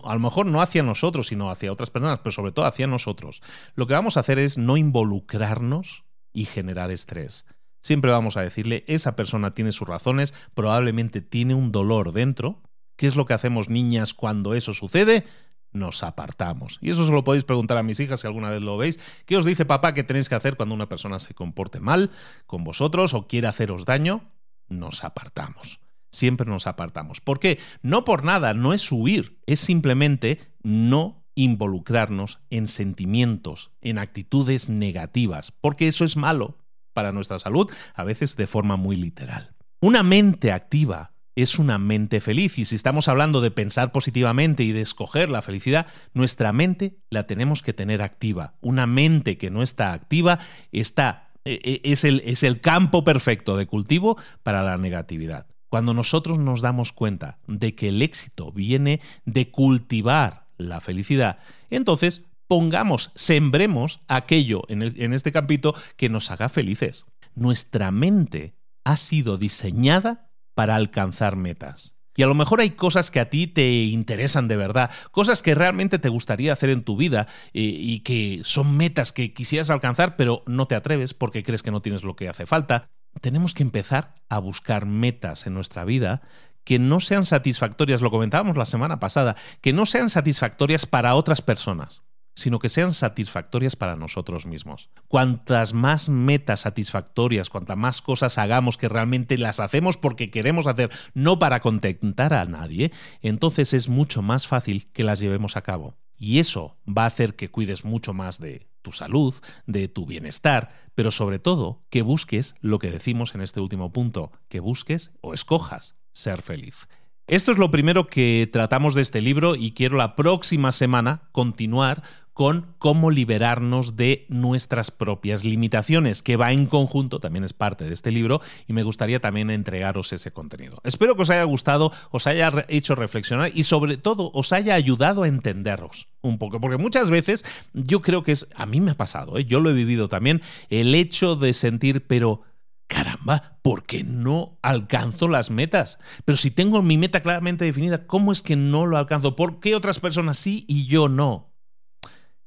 a 0.05 0.15
lo 0.15 0.21
mejor 0.21 0.47
no 0.47 0.61
hacia 0.61 0.83
nosotros, 0.83 1.29
sino 1.29 1.51
hacia 1.51 1.73
otras 1.73 1.91
personas, 1.91 2.21
pero 2.21 2.33
sobre 2.33 2.53
todo 2.53 2.67
hacia 2.67 2.87
nosotros. 2.87 3.43
Lo 3.75 3.87
que 3.87 3.95
vamos 3.95 4.17
a 4.17 4.21
hacer 4.21 4.39
es 4.39 4.59
no 4.59 4.77
involucrarnos 4.77 6.05
y 6.33 6.45
generar 6.45 6.91
estrés. 6.91 7.47
Siempre 7.83 8.13
vamos 8.13 8.37
a 8.37 8.43
decirle, 8.43 8.85
esa 8.87 9.17
persona 9.17 9.55
tiene 9.55 9.73
sus 9.73 9.89
razones, 9.89 10.35
probablemente 10.55 11.21
tiene 11.21 11.55
un 11.55 11.73
dolor 11.73 12.13
dentro. 12.13 12.63
¿Qué 12.97 13.07
es 13.07 13.17
lo 13.17 13.27
que 13.27 13.35
hacemos 13.35 13.69
niñas 13.69 14.15
cuando 14.15 14.55
eso 14.55 14.73
sucede? 14.73 15.25
Nos 15.73 16.05
apartamos. 16.05 16.79
Y 16.81 16.91
eso 16.91 17.05
se 17.05 17.13
lo 17.13 17.25
podéis 17.25 17.45
preguntar 17.45 17.79
a 17.79 17.83
mis 17.83 17.99
hijas 17.99 18.21
si 18.21 18.27
alguna 18.27 18.51
vez 18.51 18.63
lo 18.63 18.77
veis. 18.77 19.01
¿Qué 19.27 19.37
os 19.37 19.45
dice 19.45 19.65
papá 19.65 19.95
que 19.95 20.05
tenéis 20.05 20.29
que 20.29 20.37
hacer 20.37 20.57
cuando 20.57 20.75
una 20.75 20.89
persona 20.89 21.19
se 21.19 21.35
comporte 21.35 21.81
mal 21.81 22.11
con 22.47 22.63
vosotros 22.63 23.15
o 23.15 23.27
quiere 23.27 23.49
haceros 23.49 23.85
daño? 23.85 24.31
Nos 24.69 25.03
apartamos 25.03 25.82
siempre 26.13 26.47
nos 26.47 26.67
apartamos. 26.67 27.21
¿Por 27.21 27.41
qué? 27.41 27.59
No 27.83 28.05
por 28.05 28.23
nada, 28.23 28.55
no 28.55 28.73
es 28.73 28.93
huir, 28.93 29.41
es 29.47 29.59
simplemente 29.59 30.39
no 30.63 31.25
involucrarnos 31.35 32.41
en 32.51 32.69
sentimientos, 32.69 33.73
en 33.81 33.99
actitudes 33.99 34.69
negativas, 34.69 35.51
porque 35.51 35.89
eso 35.89 36.05
es 36.05 36.17
malo 36.17 36.59
para 36.93 37.13
nuestra 37.13 37.39
salud, 37.39 37.71
a 37.95 38.05
veces 38.05 38.37
de 38.37 38.47
forma 38.47 38.77
muy 38.77 38.97
literal. 38.97 39.55
Una 39.81 40.03
mente 40.03 40.53
activa 40.53 41.13
es 41.35 41.59
una 41.59 41.79
mente 41.79 42.21
feliz 42.21 42.59
y 42.59 42.67
si 42.67 42.77
estamos 42.77 43.09
hablando 43.09 43.41
de 43.41 43.51
pensar 43.51 43.91
positivamente 43.93 44.63
y 44.65 44.73
de 44.73 44.83
escoger 44.83 45.31
la 45.31 45.41
felicidad, 45.41 45.87
nuestra 46.13 46.53
mente 46.53 46.99
la 47.09 47.27
tenemos 47.27 47.63
que 47.63 47.73
tener 47.73 48.03
activa. 48.03 48.55
Una 48.61 48.87
mente 48.87 49.39
que 49.39 49.51
no 49.51 49.63
está 49.63 49.95
activa 49.95 50.39
está, 50.73 51.31
e, 51.47 51.81
e, 51.85 51.93
es, 51.93 52.05
el, 52.05 52.23
es 52.27 52.43
el 52.43 52.61
campo 52.61 53.03
perfecto 53.03 53.57
de 53.57 53.67
cultivo 53.67 54.19
para 54.43 54.63
la 54.63 54.77
negatividad. 54.77 55.47
Cuando 55.73 55.95
nosotros 55.95 56.39
nos 56.39 56.61
damos 56.61 56.93
cuenta 56.93 57.39
de 57.47 57.75
que 57.75 57.89
el 57.89 58.03
éxito 58.03 58.53
viene 58.53 59.01
de 59.25 59.51
cultivar 59.51 60.49
la 60.59 60.83
felicidad, 60.83 61.39
entonces 61.71 62.25
pongamos, 62.47 63.11
sembremos 63.15 64.03
aquello 64.07 64.65
en, 64.69 64.83
este 65.15 65.33
campito 65.33 65.75
que 65.97 66.11
nos 66.11 66.31
haga 66.31 66.51
felices. 66.51 67.07
Nuestra 67.35 67.91
mente 67.91 68.55
ha 68.85 68.99
sido 68.99 69.39
diseñada 69.39 70.31
para 70.53 70.77
alcanzar 70.77 71.37
metas. 71.37 71.97
Y 72.15 72.23
a 72.23 72.27
lo 72.27 72.35
mejor 72.35 72.61
hay 72.61 72.73
cosas 72.73 73.11
que 73.11 73.21
a 73.21 73.31
ti 73.31 73.47
te 73.47 73.73
interesan 73.85 74.49
de 74.49 74.59
verdad, 74.59 74.91
cosas 75.11 75.41
que 75.41 75.55
realmente 75.55 75.99
te 75.99 76.11
gustaría 76.11 76.53
hacer 76.53 76.69
en 76.69 76.85
tu 76.85 76.99
vida 76.99 77.29
eh, 77.55 77.63
y 77.63 78.01
que 78.01 78.43
son 78.45 78.77
metas 78.77 79.15
que 79.15 79.33
quisieras 79.33 79.71
alcanzar, 79.71 80.17
pero 80.17 80.43
no 80.45 80.67
te 80.67 80.75
atreves 80.75 81.15
porque 81.15 81.43
crees 81.43 81.63
que 81.63 81.71
no 81.71 81.81
tienes 81.81 82.05
lo 82.05 82.15
que 82.15 82.29
hace 82.29 82.45
falta. 82.45 82.91
Tenemos 83.21 83.55
que 83.55 83.63
empezar 83.63 84.15
a 84.29 84.39
buscar 84.39 84.87
metas 84.87 85.47
en 85.47 85.55
nuestra 85.55 85.85
vida 85.85 86.23
que 86.65 86.79
no 86.79 87.01
sean 87.01 87.25
satisfactorias, 87.25 88.03
lo 88.03 88.11
comentábamos 88.11 88.57
la 88.57 88.67
semana 88.67 89.01
pasada, 89.01 89.37
que 89.61 89.73
no 89.73 89.85
sean 89.85 90.11
satisfactorias 90.11 90.87
para 90.87 91.15
otras 91.15 91.43
personas 91.43 92.03
sino 92.35 92.59
que 92.59 92.69
sean 92.69 92.93
satisfactorias 92.93 93.77
para 93.77 93.97
nosotros 93.97 94.47
mismos. 94.47 94.91
Cuantas 95.09 95.75
más 95.75 96.09
metas 96.09 96.61
satisfactorias, 96.61 97.51
cuantas 97.51 97.77
más 97.77 98.01
cosas 98.01 98.39
hagamos 98.39 98.79
que 98.79 98.89
realmente 98.89 99.37
las 99.39 99.61
hacemos 99.61 99.97
porque 99.97 100.31
queremos 100.31 100.67
hacer, 100.67 100.91
no 101.15 101.39
para 101.39 101.61
contentar 101.61 102.33
a 102.33 102.45
nadie, 102.47 102.93
entonces 103.21 103.75
es 103.75 103.89
mucho 103.89 104.23
más 104.23 104.47
fácil 104.47 104.91
que 104.93 105.05
las 105.05 105.21
llevemos 105.21 105.57
a 105.57 105.63
cabo. 105.63 105.97
Y 106.17 106.39
eso 106.39 106.77
va 106.87 107.05
a 107.05 107.07
hacer 107.07 107.35
que 107.35 107.51
cuides 107.51 107.85
mucho 107.85 108.15
más 108.15 108.39
de 108.39 108.69
tu 108.83 108.93
salud, 108.93 109.35
de 109.67 109.89
tu 109.89 110.07
bienestar, 110.07 110.73
pero 110.95 111.11
sobre 111.11 111.39
todo 111.39 111.83
que 111.89 112.03
busques 112.03 112.55
lo 112.61 112.79
que 112.79 112.91
decimos 112.91 113.35
en 113.35 113.41
este 113.41 113.61
último 113.61 113.93
punto, 113.93 114.33
que 114.49 114.61
busques 114.61 115.13
o 115.21 115.33
escojas 115.35 115.97
ser 116.13 116.43
feliz. 116.43 116.89
Esto 117.29 117.53
es 117.53 117.59
lo 117.59 117.71
primero 117.71 118.09
que 118.09 118.49
tratamos 118.53 118.95
de 118.95 119.03
este 119.03 119.21
libro 119.21 119.55
y 119.55 119.73
quiero 119.73 119.97
la 119.97 120.17
próxima 120.17 120.73
semana 120.73 121.23
continuar 121.33 122.03
con 122.33 122.75
cómo 122.79 123.11
liberarnos 123.11 123.97
de 123.97 124.27
nuestras 124.29 124.91
propias 124.91 125.45
limitaciones, 125.45 126.23
que 126.23 126.37
va 126.37 126.53
en 126.53 126.67
conjunto, 126.67 127.21
también 127.21 127.45
es 127.45 127.53
parte 127.53 127.85
de 127.85 127.95
este 127.95 128.11
libro, 128.11 128.41
y 128.67 128.73
me 128.73 128.83
gustaría 128.83 129.21
también 129.21 129.51
entregaros 129.51 130.13
ese 130.13 130.33
contenido. 130.33 130.81
Espero 130.85 131.15
que 131.15 131.23
os 131.23 131.31
haya 131.31 131.45
gustado, 131.45 131.93
os 132.11 132.27
haya 132.27 132.53
hecho 132.69 132.95
reflexionar 132.95 133.51
y 133.55 133.65
sobre 133.65 133.97
todo 133.97 134.31
os 134.33 134.53
haya 134.53 134.75
ayudado 134.75 135.25
a 135.25 135.29
entenderos 135.29 136.09
un 136.23 136.39
poco, 136.39 136.61
porque 136.61 136.79
muchas 136.79 137.11
veces 137.11 137.45
yo 137.75 138.01
creo 138.01 138.23
que 138.23 138.33
es, 138.33 138.49
a 138.55 138.67
mí 138.67 138.81
me 138.81 138.93
ha 138.93 138.97
pasado, 138.97 139.39
¿eh? 139.39 139.45
yo 139.45 139.61
lo 139.61 139.71
he 139.71 139.75
vivido 139.75 140.09
también, 140.09 140.41
el 140.71 140.95
hecho 140.95 141.37
de 141.37 141.53
sentir, 141.53 142.07
pero 142.07 142.43
caramba, 142.87 143.59
¿por 143.63 143.85
qué 143.85 144.05
no 144.05 144.59
alcanzo 144.63 145.29
las 145.29 145.51
metas? 145.51 145.99
Pero 146.25 146.37
si 146.37 146.51
tengo 146.51 146.83
mi 146.83 146.99
meta 146.99 147.21
claramente 147.21 147.65
definida, 147.65 148.07
¿cómo 148.07 148.33
es 148.33 148.43
que 148.43 148.57
no 148.57 148.87
lo 148.87 148.97
alcanzo? 148.97 149.35
¿Por 149.35 149.61
qué 149.61 149.75
otras 149.75 149.99
personas 149.99 150.39
sí 150.39 150.65
y 150.69 150.87
yo 150.87 151.09
no? 151.09 151.52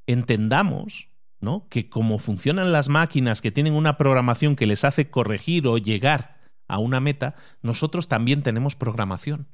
Entendamos 0.06 1.08
¿no? 1.40 1.68
que 1.68 1.88
como 1.88 2.18
funcionan 2.18 2.72
las 2.72 2.88
máquinas 2.88 3.40
que 3.40 3.52
tienen 3.52 3.74
una 3.74 3.96
programación 3.98 4.56
que 4.56 4.66
les 4.66 4.84
hace 4.84 5.10
corregir 5.10 5.66
o 5.66 5.78
llegar 5.78 6.36
a 6.68 6.78
una 6.78 7.00
meta, 7.00 7.34
nosotros 7.62 8.08
también 8.08 8.42
tenemos 8.42 8.74
programación. 8.74 9.48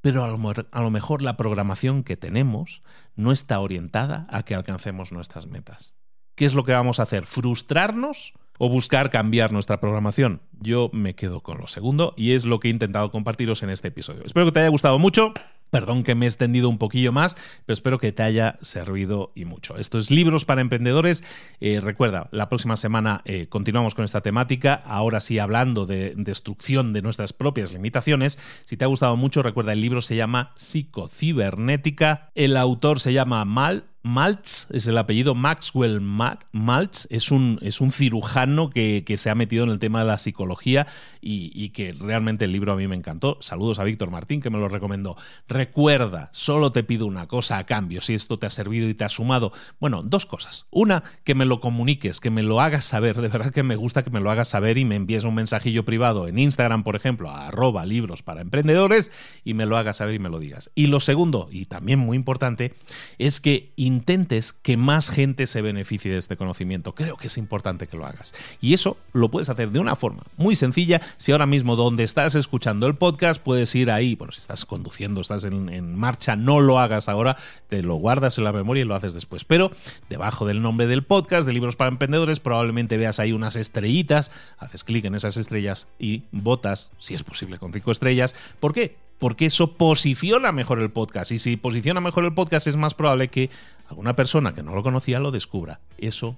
Pero 0.00 0.24
a 0.24 0.28
lo, 0.28 0.52
a 0.70 0.82
lo 0.82 0.90
mejor 0.90 1.22
la 1.22 1.36
programación 1.36 2.02
que 2.02 2.16
tenemos 2.16 2.82
no 3.14 3.32
está 3.32 3.60
orientada 3.60 4.26
a 4.30 4.42
que 4.44 4.54
alcancemos 4.54 5.12
nuestras 5.12 5.46
metas. 5.46 5.94
¿Qué 6.34 6.44
es 6.44 6.54
lo 6.54 6.64
que 6.64 6.72
vamos 6.72 6.98
a 6.98 7.04
hacer? 7.04 7.26
¿Frustrarnos 7.26 8.34
o 8.58 8.68
buscar 8.68 9.10
cambiar 9.10 9.52
nuestra 9.52 9.80
programación? 9.80 10.42
Yo 10.52 10.90
me 10.92 11.14
quedo 11.14 11.42
con 11.42 11.58
lo 11.58 11.66
segundo 11.66 12.14
y 12.16 12.32
es 12.32 12.44
lo 12.44 12.58
que 12.58 12.68
he 12.68 12.70
intentado 12.70 13.10
compartiros 13.10 13.62
en 13.62 13.70
este 13.70 13.88
episodio. 13.88 14.22
Espero 14.24 14.46
que 14.46 14.52
te 14.52 14.60
haya 14.60 14.68
gustado 14.68 14.98
mucho. 14.98 15.32
Perdón 15.72 16.02
que 16.02 16.14
me 16.14 16.26
he 16.26 16.28
extendido 16.28 16.68
un 16.68 16.76
poquillo 16.76 17.12
más, 17.12 17.34
pero 17.64 17.72
espero 17.72 17.98
que 17.98 18.12
te 18.12 18.22
haya 18.22 18.58
servido 18.60 19.32
y 19.34 19.46
mucho. 19.46 19.78
Esto 19.78 19.96
es 19.96 20.10
Libros 20.10 20.44
para 20.44 20.60
Emprendedores. 20.60 21.24
Eh, 21.60 21.80
recuerda, 21.80 22.28
la 22.30 22.50
próxima 22.50 22.76
semana 22.76 23.22
eh, 23.24 23.46
continuamos 23.48 23.94
con 23.94 24.04
esta 24.04 24.20
temática, 24.20 24.74
ahora 24.74 25.22
sí 25.22 25.38
hablando 25.38 25.86
de 25.86 26.12
destrucción 26.14 26.92
de 26.92 27.00
nuestras 27.00 27.32
propias 27.32 27.72
limitaciones. 27.72 28.38
Si 28.66 28.76
te 28.76 28.84
ha 28.84 28.88
gustado 28.88 29.16
mucho, 29.16 29.42
recuerda, 29.42 29.72
el 29.72 29.80
libro 29.80 30.02
se 30.02 30.14
llama 30.14 30.52
Psicocibernética, 30.56 32.28
el 32.34 32.58
autor 32.58 33.00
se 33.00 33.14
llama 33.14 33.42
Mal, 33.46 33.86
Maltz 34.02 34.66
es 34.70 34.88
el 34.88 34.98
apellido 34.98 35.34
Maxwell 35.34 36.00
Maltz, 36.00 37.06
es 37.08 37.30
un, 37.30 37.58
es 37.62 37.80
un 37.80 37.92
cirujano 37.92 38.70
que, 38.70 39.04
se 39.16 39.30
ha 39.30 39.34
metido 39.34 39.64
en 39.64 39.70
el 39.70 39.78
tema 39.78 40.00
de 40.00 40.06
la 40.06 40.18
psicología 40.18 40.86
y, 41.20 41.68
que 41.70 41.92
realmente 41.92 42.46
el 42.46 42.52
libro 42.52 42.72
a 42.72 42.76
mí 42.76 42.88
me 42.88 42.96
encantó. 42.96 43.38
Saludos 43.40 43.78
a 43.78 43.84
Víctor 43.84 44.10
Martín 44.10 44.40
que 44.40 44.50
me 44.50 44.58
lo 44.58 44.68
recomendó. 44.68 45.16
Recuerda, 45.46 46.30
solo 46.32 46.72
te 46.72 46.82
pido 46.82 47.06
una 47.06 47.28
cosa 47.28 47.58
a 47.58 47.66
cambio, 47.66 48.00
si 48.00 48.14
esto 48.14 48.38
te 48.38 48.46
ha 48.46 48.50
servido 48.50 48.88
y 48.88 48.94
te 48.94 49.04
ha 49.04 49.08
sumado. 49.08 49.52
Bueno, 49.78 50.02
dos 50.02 50.26
cosas. 50.26 50.66
Una, 50.70 51.04
que 51.22 51.34
me 51.34 51.44
lo 51.44 51.60
comuniques, 51.60 52.18
que 52.18 52.30
me 52.30 52.42
lo 52.42 52.60
hagas 52.60 52.84
saber. 52.84 53.20
De 53.20 53.28
verdad 53.28 53.52
que 53.52 53.62
me 53.62 53.76
gusta 53.76 54.02
que 54.02 54.10
me 54.10 54.20
lo 54.20 54.30
hagas 54.30 54.48
saber 54.48 54.78
y 54.78 54.84
me 54.84 54.96
envíes 54.96 55.24
un 55.24 55.34
mensajillo 55.34 55.84
privado 55.84 56.26
en 56.26 56.38
Instagram, 56.38 56.82
por 56.82 56.96
ejemplo, 56.96 57.30
a 57.30 57.48
arroba 57.48 57.86
libros 57.86 58.22
para 58.22 58.40
emprendedores 58.40 59.12
y 59.44 59.54
me 59.54 59.66
lo 59.66 59.76
hagas 59.76 59.98
saber 59.98 60.16
y 60.16 60.18
me 60.18 60.28
lo 60.28 60.40
digas. 60.40 60.70
Y 60.74 60.88
lo 60.88 60.98
segundo, 60.98 61.48
y 61.52 61.66
también 61.66 62.00
muy 62.00 62.16
importante, 62.16 62.74
es 63.18 63.40
que 63.40 63.72
intentes 63.92 64.52
que 64.52 64.76
más 64.76 65.10
gente 65.10 65.46
se 65.46 65.62
beneficie 65.62 66.10
de 66.10 66.18
este 66.18 66.36
conocimiento. 66.36 66.94
Creo 66.94 67.16
que 67.16 67.26
es 67.26 67.38
importante 67.38 67.86
que 67.86 67.96
lo 67.96 68.06
hagas. 68.06 68.34
Y 68.60 68.74
eso 68.74 68.96
lo 69.12 69.30
puedes 69.30 69.48
hacer 69.48 69.70
de 69.70 69.78
una 69.78 69.96
forma 69.96 70.22
muy 70.36 70.56
sencilla. 70.56 71.00
Si 71.18 71.32
ahora 71.32 71.46
mismo 71.46 71.76
donde 71.76 72.04
estás 72.04 72.34
escuchando 72.34 72.86
el 72.86 72.94
podcast 72.96 73.40
puedes 73.40 73.74
ir 73.74 73.90
ahí, 73.90 74.14
bueno, 74.14 74.32
si 74.32 74.40
estás 74.40 74.64
conduciendo, 74.64 75.20
estás 75.20 75.44
en, 75.44 75.94
marcha, 75.94 76.36
no 76.36 76.60
lo 76.60 76.78
hagas 76.78 77.08
ahora, 77.08 77.36
te 77.68 77.82
lo 77.82 77.96
guardas 77.96 78.38
en 78.38 78.44
la 78.44 78.52
memoria 78.52 78.82
y 78.82 78.86
lo 78.86 78.94
haces 78.94 79.14
después. 79.14 79.44
Pero 79.44 79.70
debajo 80.08 80.46
del 80.46 80.62
nombre 80.62 80.86
del 80.86 81.02
podcast, 81.02 81.46
de 81.46 81.52
Libros 81.52 81.76
para 81.76 81.88
Emprendedores, 81.88 82.40
probablemente 82.40 82.96
veas 82.96 83.20
ahí 83.20 83.32
unas 83.32 83.56
estrellitas, 83.56 84.30
haces 84.58 84.84
clic 84.84 85.04
en 85.04 85.14
esas 85.14 85.36
estrellas 85.36 85.88
y 85.98 86.24
votas, 86.32 86.90
si 86.98 87.14
es 87.14 87.22
posible, 87.22 87.58
con 87.58 87.72
cinco 87.72 87.92
estrellas. 87.92 88.34
¿Por 88.58 88.72
qué? 88.72 88.96
Porque 89.22 89.46
eso 89.46 89.74
posiciona 89.74 90.50
mejor 90.50 90.80
el 90.80 90.90
podcast. 90.90 91.30
Y 91.30 91.38
si 91.38 91.56
posiciona 91.56 92.00
mejor 92.00 92.24
el 92.24 92.34
podcast, 92.34 92.66
es 92.66 92.74
más 92.74 92.92
probable 92.92 93.28
que 93.28 93.50
alguna 93.86 94.16
persona 94.16 94.52
que 94.52 94.64
no 94.64 94.74
lo 94.74 94.82
conocía 94.82 95.20
lo 95.20 95.30
descubra. 95.30 95.78
Eso 95.96 96.36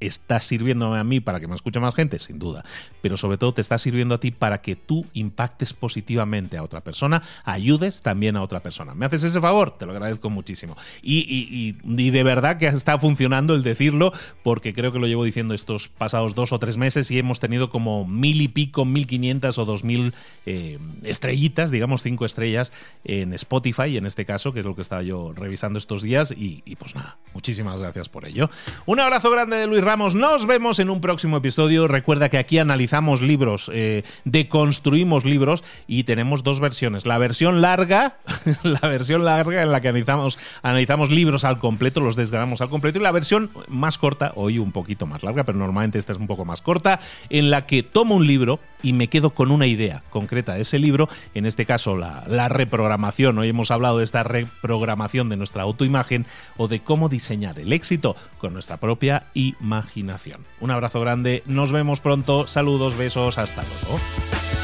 está 0.00 0.40
sirviéndome 0.40 0.98
a 0.98 1.04
mí 1.04 1.20
para 1.20 1.40
que 1.40 1.48
me 1.48 1.54
escuche 1.54 1.80
más 1.80 1.94
gente, 1.94 2.18
sin 2.18 2.38
duda, 2.38 2.64
pero 3.00 3.16
sobre 3.16 3.38
todo 3.38 3.54
te 3.54 3.60
está 3.60 3.78
sirviendo 3.78 4.14
a 4.14 4.20
ti 4.20 4.30
para 4.30 4.60
que 4.60 4.76
tú 4.76 5.06
impactes 5.12 5.72
positivamente 5.72 6.56
a 6.56 6.62
otra 6.62 6.82
persona, 6.82 7.22
ayudes 7.44 8.02
también 8.02 8.36
a 8.36 8.42
otra 8.42 8.60
persona. 8.60 8.94
¿Me 8.94 9.06
haces 9.06 9.24
ese 9.24 9.40
favor? 9.40 9.76
Te 9.78 9.86
lo 9.86 9.92
agradezco 9.92 10.30
muchísimo. 10.30 10.76
Y, 11.02 11.72
de 11.84 12.22
verdad 12.22 12.58
que 12.58 12.66
está 12.66 12.98
funcionando 12.98 13.54
el 13.54 13.62
decirlo, 13.62 14.12
porque 14.42 14.74
creo 14.74 14.92
que 14.92 14.98
lo 14.98 15.06
llevo 15.06 15.24
diciendo 15.24 15.54
estos 15.54 15.88
pasados 15.88 16.34
dos 16.34 16.52
o 16.52 16.58
tres 16.58 16.76
meses 16.76 17.10
y 17.10 17.18
hemos 17.18 17.40
tenido 17.40 17.70
como 17.70 18.06
mil 18.06 18.40
y 18.40 18.48
pico, 18.48 18.84
mil 18.84 19.06
quinientas 19.06 19.58
o 19.58 19.64
dos 19.64 19.84
mil 19.84 20.14
eh, 20.46 20.78
estrellitas, 21.02 21.70
digamos 21.70 22.02
cinco 22.02 22.24
estrellas 22.24 22.72
en 23.04 23.32
Spotify, 23.34 23.96
en 23.96 24.06
este 24.06 24.24
caso, 24.24 24.52
que 24.52 24.60
es 24.60 24.66
lo 24.66 24.74
que 24.74 24.82
estaba 24.82 25.02
yo 25.02 25.32
revisando 25.34 25.78
estos 25.78 26.02
días, 26.02 26.30
y, 26.30 26.62
y 26.64 26.76
pues 26.76 26.94
nada, 26.94 27.18
muchísimas 27.32 27.80
gracias 27.80 28.08
por 28.08 28.26
ello. 28.26 28.50
Un 28.86 29.00
abrazo 29.00 29.30
grande 29.30 29.56
de 29.56 29.66
Luis 29.66 29.83
Ramos. 29.84 30.14
Nos 30.14 30.46
vemos 30.46 30.78
en 30.78 30.88
un 30.88 31.00
próximo 31.00 31.36
episodio. 31.36 31.86
Recuerda 31.86 32.30
que 32.30 32.38
aquí 32.38 32.58
analizamos 32.58 33.20
libros, 33.20 33.70
eh, 33.72 34.02
deconstruimos 34.24 35.26
libros 35.26 35.62
y 35.86 36.04
tenemos 36.04 36.42
dos 36.42 36.58
versiones. 36.58 37.04
La 37.04 37.18
versión 37.18 37.60
larga, 37.60 38.16
la 38.62 38.80
versión 38.88 39.24
larga 39.24 39.62
en 39.62 39.70
la 39.70 39.82
que 39.82 39.88
analizamos, 39.88 40.38
analizamos 40.62 41.10
libros 41.10 41.44
al 41.44 41.58
completo, 41.58 42.00
los 42.00 42.16
desgranamos 42.16 42.62
al 42.62 42.70
completo, 42.70 42.98
y 42.98 43.02
la 43.02 43.12
versión 43.12 43.50
más 43.68 43.98
corta, 43.98 44.32
hoy 44.36 44.58
un 44.58 44.72
poquito 44.72 45.06
más 45.06 45.22
larga, 45.22 45.44
pero 45.44 45.58
normalmente 45.58 45.98
esta 45.98 46.12
es 46.12 46.18
un 46.18 46.26
poco 46.26 46.44
más 46.44 46.62
corta, 46.62 47.00
en 47.28 47.50
la 47.50 47.66
que 47.66 47.82
tomo 47.82 48.16
un 48.16 48.26
libro 48.26 48.60
y 48.84 48.92
me 48.92 49.08
quedo 49.08 49.30
con 49.30 49.50
una 49.50 49.66
idea 49.66 50.04
concreta 50.10 50.54
de 50.54 50.62
ese 50.62 50.78
libro, 50.78 51.08
en 51.34 51.46
este 51.46 51.64
caso 51.64 51.96
la, 51.96 52.24
la 52.28 52.48
reprogramación. 52.48 53.38
Hoy 53.38 53.48
hemos 53.48 53.70
hablado 53.70 53.98
de 53.98 54.04
esta 54.04 54.22
reprogramación 54.22 55.28
de 55.30 55.36
nuestra 55.36 55.62
autoimagen 55.62 56.26
o 56.58 56.68
de 56.68 56.80
cómo 56.80 57.08
diseñar 57.08 57.58
el 57.58 57.72
éxito 57.72 58.14
con 58.38 58.52
nuestra 58.52 58.76
propia 58.76 59.26
imaginación. 59.32 60.42
Un 60.60 60.70
abrazo 60.70 61.00
grande, 61.00 61.42
nos 61.46 61.72
vemos 61.72 62.00
pronto, 62.00 62.46
saludos, 62.46 62.96
besos, 62.96 63.38
hasta 63.38 63.62
luego. 63.62 64.63